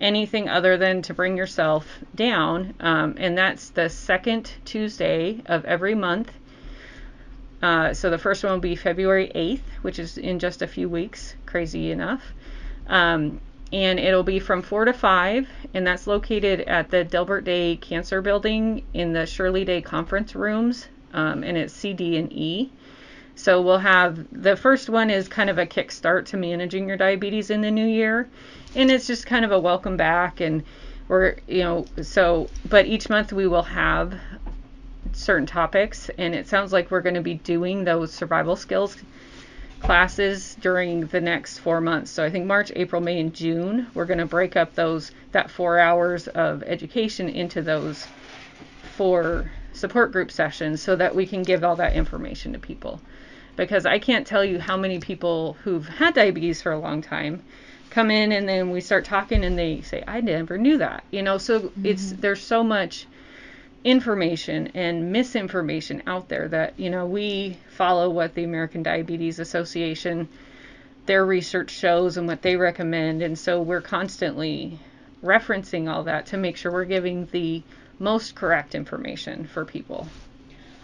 anything 0.00 0.48
other 0.48 0.76
than 0.76 1.02
to 1.02 1.14
bring 1.14 1.36
yourself 1.36 1.86
down. 2.14 2.74
Um, 2.80 3.14
and 3.18 3.38
that's 3.38 3.70
the 3.70 3.88
second 3.88 4.50
Tuesday 4.64 5.40
of 5.46 5.64
every 5.64 5.94
month. 5.94 6.32
Uh, 7.62 7.94
so 7.94 8.10
the 8.10 8.18
first 8.18 8.44
one 8.44 8.52
will 8.52 8.60
be 8.60 8.76
February 8.76 9.30
8th, 9.34 9.82
which 9.82 9.98
is 9.98 10.18
in 10.18 10.38
just 10.38 10.62
a 10.62 10.66
few 10.66 10.88
weeks, 10.88 11.34
crazy 11.46 11.90
enough. 11.90 12.22
Um, 12.86 13.40
and 13.72 13.98
it'll 13.98 14.22
be 14.22 14.38
from 14.38 14.62
4 14.62 14.84
to 14.84 14.92
5, 14.92 15.48
and 15.74 15.86
that's 15.86 16.06
located 16.06 16.60
at 16.62 16.90
the 16.90 17.02
Delbert 17.02 17.44
Day 17.44 17.76
Cancer 17.76 18.22
Building 18.22 18.84
in 18.94 19.12
the 19.12 19.26
Shirley 19.26 19.64
Day 19.64 19.80
Conference 19.80 20.34
Rooms, 20.34 20.86
um, 21.12 21.42
and 21.42 21.56
it's 21.56 21.74
C, 21.74 21.92
D, 21.92 22.16
and 22.16 22.32
E. 22.32 22.70
So 23.34 23.60
we'll 23.60 23.78
have 23.78 24.26
the 24.32 24.56
first 24.56 24.88
one 24.88 25.10
is 25.10 25.28
kind 25.28 25.50
of 25.50 25.58
a 25.58 25.66
kickstart 25.66 26.26
to 26.26 26.36
managing 26.36 26.88
your 26.88 26.96
diabetes 26.96 27.50
in 27.50 27.60
the 27.60 27.70
new 27.70 27.86
year, 27.86 28.28
and 28.74 28.90
it's 28.90 29.06
just 29.06 29.26
kind 29.26 29.44
of 29.44 29.52
a 29.52 29.58
welcome 29.58 29.96
back 29.96 30.40
and 30.40 30.62
we're 31.08 31.36
you 31.46 31.62
know 31.62 31.86
so 32.02 32.48
but 32.68 32.86
each 32.86 33.08
month 33.08 33.32
we 33.32 33.46
will 33.46 33.62
have 33.62 34.18
certain 35.16 35.46
topics 35.46 36.10
and 36.18 36.34
it 36.34 36.46
sounds 36.46 36.72
like 36.72 36.90
we're 36.90 37.00
going 37.00 37.14
to 37.14 37.22
be 37.22 37.34
doing 37.34 37.84
those 37.84 38.12
survival 38.12 38.54
skills 38.54 38.96
classes 39.80 40.56
during 40.60 41.06
the 41.06 41.20
next 41.20 41.58
four 41.58 41.80
months. 41.80 42.10
So 42.10 42.22
i 42.22 42.30
think 42.30 42.44
march 42.44 42.70
april 42.76 43.00
may 43.00 43.18
and 43.18 43.34
june 43.34 43.86
we're 43.94 44.04
going 44.04 44.18
to 44.18 44.26
break 44.26 44.56
up 44.56 44.74
those 44.74 45.12
that 45.32 45.50
four 45.50 45.78
hours 45.78 46.28
of 46.28 46.62
education 46.64 47.28
into 47.30 47.62
those 47.62 48.06
four 48.96 49.50
support 49.72 50.12
group 50.12 50.30
sessions 50.30 50.82
so 50.82 50.96
that 50.96 51.14
we 51.14 51.26
can 51.26 51.42
give 51.42 51.64
all 51.64 51.76
that 51.76 51.94
information 51.94 52.52
to 52.52 52.58
people. 52.58 53.00
Because 53.56 53.86
i 53.86 53.98
can't 53.98 54.26
tell 54.26 54.44
you 54.44 54.60
how 54.60 54.76
many 54.76 54.98
people 54.98 55.56
who've 55.64 55.88
had 55.88 56.14
diabetes 56.14 56.60
for 56.60 56.72
a 56.72 56.78
long 56.78 57.00
time 57.00 57.42
come 57.88 58.10
in 58.10 58.32
and 58.32 58.46
then 58.46 58.70
we 58.70 58.82
start 58.82 59.06
talking 59.06 59.44
and 59.46 59.58
they 59.58 59.80
say 59.80 60.04
i 60.06 60.20
never 60.20 60.58
knew 60.58 60.76
that 60.76 61.04
you 61.10 61.22
know? 61.22 61.38
So 61.38 61.60
mm-hmm. 61.60 61.86
it's 61.86 62.12
there's 62.12 62.42
so 62.42 62.62
much 62.62 63.06
information 63.84 64.68
and 64.74 65.12
misinformation 65.12 66.02
out 66.06 66.28
there 66.28 66.48
that 66.48 66.78
you 66.78 66.90
know 66.90 67.06
we 67.06 67.56
follow 67.70 68.10
what 68.10 68.34
the 68.34 68.44
American 68.44 68.82
Diabetes 68.82 69.38
Association 69.38 70.28
their 71.06 71.24
research 71.24 71.70
shows 71.70 72.16
and 72.16 72.26
what 72.26 72.42
they 72.42 72.56
recommend 72.56 73.22
and 73.22 73.38
so 73.38 73.62
we're 73.62 73.80
constantly 73.80 74.78
referencing 75.22 75.92
all 75.92 76.04
that 76.04 76.26
to 76.26 76.36
make 76.36 76.56
sure 76.56 76.72
we're 76.72 76.84
giving 76.84 77.26
the 77.26 77.62
most 77.98 78.34
correct 78.34 78.74
information 78.74 79.46
for 79.46 79.64
people. 79.64 80.06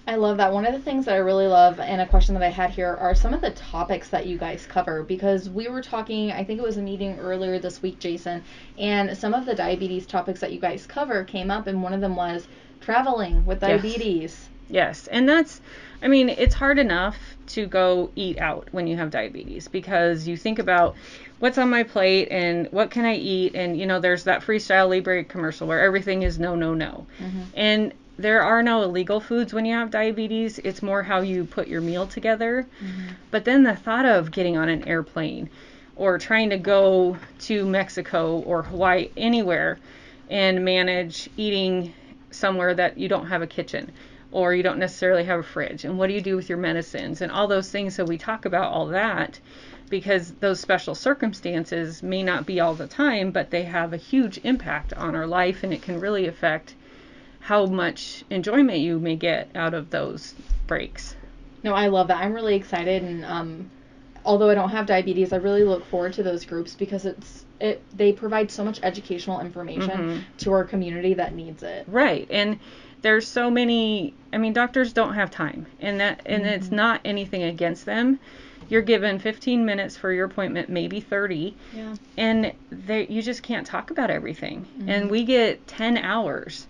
I 0.05 0.16
love 0.16 0.38
that. 0.38 0.52
One 0.52 0.66
of 0.66 0.72
the 0.72 0.81
things 0.81 1.05
that 1.05 1.14
I 1.14 1.18
really 1.18 1.46
love, 1.46 1.78
and 1.78 2.00
a 2.00 2.07
question 2.07 2.35
that 2.35 2.42
I 2.42 2.48
had 2.48 2.70
here, 2.70 2.96
are 2.96 3.14
some 3.14 3.33
of 3.33 3.40
the 3.40 3.52
topics 3.52 4.09
that 4.09 4.26
you 4.26 4.37
guys 4.37 4.66
cover. 4.66 5.05
Because 5.05 5.48
we 5.48 5.68
were 5.68 5.81
talking, 5.81 6.33
I 6.33 6.42
think 6.42 6.59
it 6.59 6.64
was 6.64 6.76
a 6.76 6.83
meeting 6.83 7.20
earlier 7.20 7.61
this 7.61 7.81
week, 7.83 8.00
Jason, 8.00 8.42
and 8.78 9.16
some 9.16 9.33
of 9.33 9.46
the 9.46 9.55
diabetes 9.55 10.05
topics 10.05 10.40
that 10.40 10.52
you 10.52 10.59
guys 10.59 10.87
cover 10.87 11.22
came 11.22 11.52
up, 11.52 11.68
and 11.68 11.85
one 11.85 11.92
of 11.92 12.00
them 12.00 12.16
was 12.16 12.48
traveling 12.83 13.45
with 13.47 13.61
diabetes. 13.61 14.49
Yes. 14.68 15.07
yes. 15.07 15.07
And 15.09 15.29
that's, 15.29 15.61
I 16.03 16.09
mean, 16.09 16.29
it's 16.29 16.55
hard 16.55 16.79
enough 16.79 17.16
to 17.49 17.66
go 17.66 18.11
eat 18.16 18.38
out 18.38 18.68
when 18.73 18.87
you 18.87 18.97
have 18.97 19.11
diabetes 19.11 19.68
because 19.68 20.27
you 20.27 20.37
think 20.37 20.59
about 20.59 20.97
what's 21.38 21.59
on 21.59 21.71
my 21.71 21.83
plate 21.83 22.29
and 22.31 22.68
what 22.71 22.90
can 22.90 23.05
I 23.05 23.14
eat. 23.14 23.55
And, 23.55 23.79
you 23.79 23.87
know, 23.87 24.01
there's 24.01 24.25
that 24.25 24.42
Freestyle 24.42 24.88
Libre 24.88 25.25
commercial 25.25 25.66
where 25.66 25.81
everything 25.81 26.23
is 26.23 26.38
no, 26.38 26.55
no, 26.55 26.75
no. 26.75 27.07
Mm-hmm. 27.18 27.42
And 27.55 27.95
there 28.18 28.42
are 28.42 28.62
no 28.62 28.83
illegal 28.83 29.21
foods 29.21 29.53
when 29.53 29.64
you 29.64 29.75
have 29.75 29.90
diabetes. 29.90 30.59
It's 30.61 30.83
more 30.83 31.03
how 31.03 31.21
you 31.21 31.45
put 31.45 31.66
your 31.68 31.81
meal 31.81 32.07
together. 32.07 32.66
Mm-hmm. 32.83 33.14
But 33.31 33.45
then 33.45 33.62
the 33.62 33.75
thought 33.75 34.07
of 34.07 34.31
getting 34.31 34.57
on 34.57 34.68
an 34.68 34.87
airplane 34.87 35.51
or 35.97 36.18
trying 36.18 36.51
to 36.51 36.59
go 36.59 37.16
to 37.40 37.66
Mexico 37.66 38.38
or 38.40 38.62
Hawaii, 38.62 39.11
anywhere, 39.16 39.79
and 40.31 40.64
manage 40.64 41.29
eating 41.37 41.92
somewhere 42.33 42.75
that 42.75 42.99
you 42.99 43.09
don't 43.09 43.27
have 43.27 43.42
a 43.42 43.47
kitchen 43.47 43.92
or 44.31 44.55
you 44.55 44.62
don't 44.62 44.79
necessarily 44.79 45.25
have 45.25 45.40
a 45.40 45.42
fridge. 45.42 45.85
And 45.85 45.99
what 45.99 46.09
do 46.09 46.14
you 46.14 46.23
do 46.23 46.37
with 46.37 46.49
your 46.49 46.59
medicines? 46.59 47.21
And 47.21 47.31
all 47.31 47.47
those 47.47 47.71
things. 47.71 47.95
So 47.95 48.05
we 48.05 48.16
talk 48.16 48.47
about 48.47 48.73
all 48.73 48.87
that 48.87 49.38
because 49.92 50.33
those 50.40 50.59
special 50.59 50.95
circumstances 50.95 52.03
may 52.03 52.23
not 52.23 52.47
be 52.47 52.61
all 52.61 52.75
the 52.75 52.87
time 52.87 53.31
but 53.31 53.51
they 53.51 53.64
have 53.64 53.92
a 53.92 53.99
huge 53.99 54.40
impact 54.42 54.95
on 54.95 55.14
our 55.14 55.27
life 55.27 55.62
and 55.62 55.71
it 55.75 55.83
can 55.83 56.01
really 56.01 56.27
affect 56.27 56.75
how 57.40 57.66
much 57.66 58.25
enjoyment 58.31 58.79
you 58.79 58.99
may 58.99 59.14
get 59.16 59.51
out 59.55 59.75
of 59.75 59.90
those 59.90 60.35
breaks. 60.66 61.14
No 61.62 61.75
i 61.75 61.88
love 61.88 62.09
that. 62.09 62.16
I'm 62.16 62.33
really 62.33 62.55
excited 62.55 63.03
and 63.03 63.23
um, 63.27 63.71
although 64.25 64.49
i 64.49 64.55
don't 64.55 64.71
have 64.71 64.87
diabetes 64.87 65.31
i 65.31 65.37
really 65.37 65.62
look 65.62 65.85
forward 65.85 66.14
to 66.14 66.23
those 66.23 66.47
groups 66.47 66.75
because 66.75 67.05
it's 67.05 67.45
it 67.62 67.83
they 67.96 68.12
provide 68.12 68.51
so 68.51 68.64
much 68.64 68.81
educational 68.83 69.40
information 69.40 69.90
mm-hmm. 69.90 70.18
to 70.38 70.53
our 70.53 70.64
community 70.64 71.14
that 71.14 71.35
needs 71.35 71.62
it. 71.62 71.87
Right. 71.88 72.27
And 72.31 72.59
there's 73.03 73.27
so 73.27 73.51
many 73.51 74.14
I 74.33 74.38
mean 74.38 74.53
doctors 74.53 74.92
don't 74.92 75.14
have 75.14 75.31
time 75.31 75.66
and 75.81 76.01
that 76.01 76.22
and 76.27 76.42
mm-hmm. 76.42 76.53
it's 76.53 76.70
not 76.70 77.01
anything 77.05 77.44
against 77.44 77.87
them. 77.87 78.18
You're 78.68 78.83
given 78.83 79.18
15 79.18 79.64
minutes 79.64 79.96
for 79.96 80.12
your 80.12 80.27
appointment, 80.27 80.68
maybe 80.68 81.01
30. 81.01 81.55
Yeah. 81.75 81.94
And 82.16 82.53
they 82.70 83.07
you 83.07 83.22
just 83.22 83.42
can't 83.42 83.66
talk 83.66 83.90
about 83.90 84.11
everything. 84.11 84.64
Mm-hmm. 84.64 84.88
And 84.88 85.11
we 85.11 85.25
get 85.25 85.66
10 85.68 85.98
hours 85.98 86.66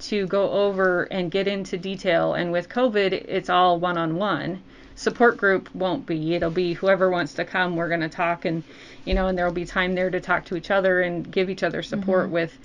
to 0.00 0.26
go 0.26 0.50
over 0.50 1.04
and 1.04 1.30
get 1.30 1.46
into 1.46 1.78
detail 1.78 2.34
and 2.34 2.50
with 2.50 2.68
COVID 2.68 3.12
it's 3.12 3.48
all 3.48 3.78
one-on-one. 3.78 4.60
Support 4.94 5.36
group 5.38 5.74
won't 5.74 6.04
be. 6.04 6.34
It'll 6.34 6.50
be 6.50 6.74
whoever 6.74 7.08
wants 7.10 7.34
to 7.34 7.44
come, 7.44 7.76
we're 7.76 7.88
going 7.88 8.00
to 8.00 8.08
talk 8.08 8.44
and 8.44 8.62
you 9.04 9.14
know, 9.14 9.26
and 9.26 9.36
there 9.36 9.46
will 9.46 9.52
be 9.52 9.64
time 9.64 9.94
there 9.94 10.10
to 10.10 10.20
talk 10.20 10.44
to 10.46 10.56
each 10.56 10.70
other 10.70 11.00
and 11.00 11.30
give 11.30 11.50
each 11.50 11.62
other 11.62 11.82
support 11.82 12.26
mm-hmm. 12.26 12.34
with, 12.34 12.58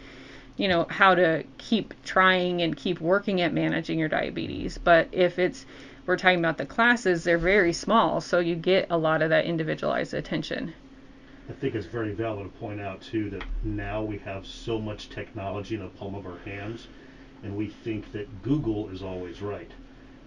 you 0.55 0.67
know, 0.67 0.85
how 0.89 1.15
to 1.15 1.43
keep 1.57 1.93
trying 2.03 2.61
and 2.61 2.75
keep 2.75 2.99
working 2.99 3.41
at 3.41 3.53
managing 3.53 3.99
your 3.99 4.09
diabetes. 4.09 4.77
But 4.77 5.09
if 5.11 5.39
it's 5.39 5.65
we're 6.05 6.17
talking 6.17 6.39
about 6.39 6.57
the 6.57 6.65
classes, 6.65 7.25
they're 7.25 7.37
very 7.37 7.73
small, 7.73 8.21
so 8.21 8.39
you 8.39 8.55
get 8.55 8.87
a 8.89 8.97
lot 8.97 9.21
of 9.21 9.29
that 9.29 9.45
individualized 9.45 10.13
attention. 10.13 10.73
I 11.49 11.53
think 11.53 11.75
it's 11.75 11.85
very 11.85 12.13
valid 12.13 12.51
to 12.51 12.59
point 12.59 12.79
out 12.79 13.01
too 13.01 13.29
that 13.31 13.43
now 13.63 14.03
we 14.03 14.17
have 14.19 14.45
so 14.45 14.79
much 14.79 15.09
technology 15.09 15.75
in 15.75 15.81
the 15.81 15.89
palm 15.89 16.15
of 16.15 16.25
our 16.25 16.37
hands, 16.45 16.87
and 17.43 17.57
we 17.57 17.67
think 17.67 18.11
that 18.13 18.41
Google 18.41 18.89
is 18.89 19.03
always 19.03 19.41
right 19.41 19.69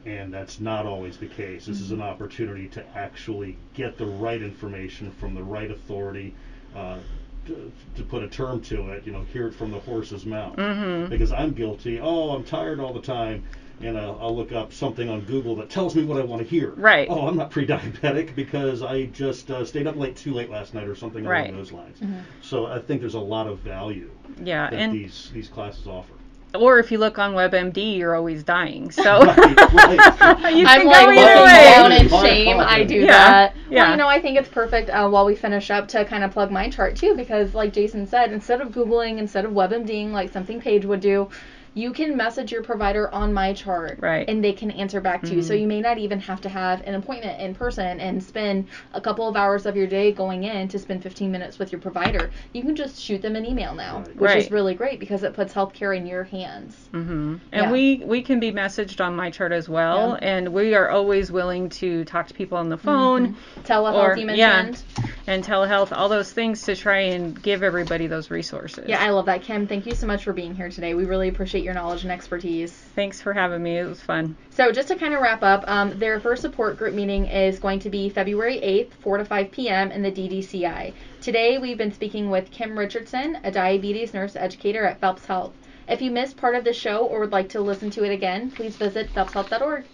and 0.07 0.33
that's 0.33 0.61
not 0.61 0.87
always 0.87 1.19
the 1.19 1.27
case. 1.27 1.67
This 1.67 1.81
is 1.81 1.91
an 1.91 1.99
mm-hmm. 1.99 2.09
opportunity 2.09 2.69
to 2.69 2.85
actually 2.97 3.57
get 3.75 3.99
the 3.99 4.07
right 4.07 4.41
information 4.41 5.11
from 5.13 5.35
the 5.35 5.43
right 5.43 5.71
authority. 5.71 6.35
Uh, 6.75 6.99
to, 7.47 7.73
to, 7.97 8.03
put 8.03 8.23
a 8.23 8.29
term 8.29 8.61
to 8.61 8.91
it, 8.91 9.05
you 9.07 9.13
know, 9.13 9.23
hear 9.23 9.49
it 9.49 9.55
from 9.55 9.71
the 9.71 9.81
horse's 9.81 10.27
mouth. 10.27 10.57
Mm-hmm. 10.57 11.09
Because 11.09 11.33
I'm 11.33 11.53
guilty. 11.53 11.99
Oh, 11.99 12.31
I'm 12.31 12.45
tired 12.45 12.79
all 12.79 12.93
the 12.93 13.01
time, 13.01 13.45
and 13.81 13.97
uh, 13.97 14.15
I'll 14.21 14.37
look 14.37 14.53
up 14.53 14.73
something 14.73 15.09
on 15.09 15.23
Google 15.23 15.57
that 15.57 15.71
tells 15.71 15.97
me 15.97 16.05
what 16.05 16.21
I 16.21 16.25
want 16.25 16.43
to 16.43 16.49
hear. 16.49 16.73
Right. 16.73 17.09
Oh, 17.11 17.27
I'm 17.27 17.37
not 17.37 17.51
pre-diabetic 17.51 18.37
because 18.37 18.83
I 18.83 19.07
just 19.07 19.51
uh, 19.51 19.65
stayed 19.65 19.87
up 19.87 19.97
late 19.97 20.17
too 20.17 20.35
late 20.35 20.51
last 20.51 20.75
night 20.75 20.87
or 20.87 20.95
something 20.95 21.25
right. 21.25 21.49
along 21.49 21.57
those 21.57 21.73
lines. 21.73 21.99
Mm-hmm. 21.99 22.21
So 22.43 22.67
I 22.67 22.79
think 22.79 23.01
there's 23.01 23.15
a 23.15 23.19
lot 23.19 23.47
of 23.47 23.59
value. 23.61 24.11
Yeah, 24.45 24.71
that 24.71 24.79
and 24.79 24.93
these 24.93 25.31
these 25.33 25.49
classes 25.49 25.87
offer 25.87 26.13
or 26.55 26.79
if 26.79 26.91
you 26.91 26.99
look 26.99 27.19
on 27.19 27.35
WebMD, 27.35 27.97
you're 27.97 28.15
always 28.15 28.43
dying. 28.43 28.91
So 28.91 29.03
right, 29.25 29.57
right. 29.73 30.55
you 30.55 30.67
I'm 30.67 30.87
like 30.87 31.07
looking 31.07 31.25
down 31.25 31.93
in 31.93 32.09
shame. 32.09 32.61
I 32.61 32.85
do 32.85 32.97
yeah, 32.97 33.07
that. 33.07 33.57
Yeah. 33.69 33.83
Well, 33.83 33.91
you 33.93 33.97
know, 33.97 34.09
I 34.09 34.21
think 34.21 34.39
it's 34.39 34.49
perfect 34.49 34.91
uh, 34.91 35.09
while 35.09 35.25
we 35.25 35.37
finish 35.37 35.71
up 35.71 35.89
to 35.89 36.05
kind 36.05 36.25
of 36.25 36.33
plug 36.33 36.51
MyChart 36.51 36.97
too, 36.97 37.15
because 37.15 37.55
like 37.55 37.73
Jason 37.73 38.07
said, 38.07 38.33
instead 38.33 38.61
of 38.61 38.69
googling, 38.69 39.19
instead 39.19 39.45
of 39.45 39.53
WebMDing 39.53 40.11
like 40.11 40.33
something 40.33 40.61
Paige 40.61 40.85
would 40.85 41.01
do, 41.01 41.29
you 41.75 41.93
can 41.93 42.17
message 42.17 42.51
your 42.51 42.63
provider 42.63 43.13
on 43.15 43.33
MyChart 43.33 44.03
right. 44.03 44.29
and 44.29 44.43
they 44.43 44.53
can 44.53 44.71
answer 44.73 45.01
back 45.01 45.21
to 45.21 45.29
mm-hmm. 45.29 45.37
you 45.37 45.43
so 45.43 45.55
you 45.55 45.67
may 45.67 45.81
not 45.81 45.99
even 45.99 46.19
have 46.19 46.41
to 46.41 46.49
have 46.49 46.81
an 46.83 46.95
appointment 46.95 47.41
in 47.41 47.55
person 47.55 48.01
and 48.01 48.23
spend 48.23 48.67
a 48.93 49.01
couple 49.01 49.29
of 49.29 49.37
hours 49.37 49.67
of 49.67 49.77
your 49.77 49.87
day 49.87 50.11
going 50.11 50.45
in 50.45 50.67
to 50.69 50.79
spend 50.79 51.03
15 51.03 51.31
minutes 51.31 51.59
with 51.59 51.71
your 51.71 51.81
provider 51.81 52.31
you 52.53 52.63
can 52.63 52.75
just 52.75 53.01
shoot 53.01 53.23
them 53.23 53.37
an 53.37 53.47
email 53.47 53.75
now 53.75 54.01
which 54.17 54.31
right. 54.31 54.39
is 54.39 54.51
really 54.51 54.75
great 54.75 54.99
because 54.99 55.23
it 55.23 55.33
puts 55.35 55.53
healthcare 55.53 55.97
in 55.97 56.07
your 56.07 56.25
hands 56.25 56.89
mm-hmm. 56.93 57.37
and 57.53 57.65
yeah. 57.67 57.71
we 57.73 58.03
we 58.05 58.23
can 58.23 58.41
be 58.41 58.51
messaged 58.51 59.05
on 59.05 59.17
MyChart 59.17 59.53
as 59.53 59.69
well 59.69 60.19
yeah. 60.21 60.29
and 60.29 60.49
we 60.53 60.75
are 60.75 60.91
always 60.91 61.31
willing 61.31 61.69
to 61.69 62.05
talk 62.05 62.27
to 62.27 62.35
people 62.35 62.59
on 62.59 62.69
the 62.69 62.79
phone 62.79 63.35
mm-hmm. 63.35 63.61
telehealth 63.63 64.15
or, 64.15 64.17
you 64.17 64.27
mentioned 64.27 64.83
yeah, 64.99 65.05
and 65.29 65.45
telehealth 65.45 65.97
all 65.97 66.09
those 66.09 66.33
things 66.33 66.63
to 66.63 66.75
try 66.75 66.99
and 66.99 67.41
give 67.43 67.63
everybody 67.63 68.09
those 68.09 68.31
resources 68.31 68.85
yeah 68.89 69.01
i 69.01 69.11
love 69.11 69.27
that 69.27 69.43
kim 69.43 69.67
thank 69.67 69.87
you 69.87 69.95
so 69.95 70.07
much 70.07 70.25
for 70.25 70.33
being 70.33 70.55
here 70.55 70.69
today 70.69 70.95
we 70.95 71.05
really 71.05 71.29
appreciate 71.29 71.60
appreciate 71.61 71.65
your 71.65 71.75
knowledge 71.75 72.03
and 72.03 72.13
expertise. 72.13 72.73
Thanks 72.95 73.21
for 73.21 73.33
having 73.33 73.63
me. 73.63 73.79
It 73.79 73.87
was 73.87 74.01
fun. 74.01 74.37
So, 74.51 74.73
just 74.73 74.89
to 74.89 74.97
kind 74.97 75.15
of 75.15 75.21
wrap 75.21 75.43
up, 75.43 75.65
um, 75.69 75.99
their 75.99 76.19
first 76.21 76.43
support 76.43 76.79
group 76.79 76.95
meeting 76.95 77.27
is 77.27 77.59
going 77.59 77.81
to 77.81 77.91
be 77.91 78.09
February 78.09 78.61
8th, 78.61 78.93
4 79.03 79.19
to 79.19 79.25
5 79.25 79.51
p.m. 79.51 79.91
in 79.93 80.03
the 80.03 80.11
DDCI. 80.11 80.93
Today, 81.21 81.59
we've 81.59 81.79
been 81.79 81.93
speaking 81.93 82.31
with 82.31 82.51
Kim 82.51 82.79
Richardson, 82.79 83.39
a 83.45 83.51
diabetes 83.51 84.15
nurse 84.15 84.37
educator 84.37 84.85
at 84.85 85.01
Phelps 85.01 85.27
Health. 85.27 85.53
If 85.89 86.01
you 86.01 86.11
missed 86.11 86.37
part 86.37 86.55
of 86.55 86.65
the 86.65 86.73
show 86.73 87.05
or 87.05 87.21
would 87.21 87.33
like 87.33 87.51
to 87.51 87.61
listen 87.61 87.91
to 87.91 88.05
it 88.05 88.13
again, 88.13 88.51
please 88.51 88.77
visit 88.77 89.13
phelpshealth.org. 89.13 89.85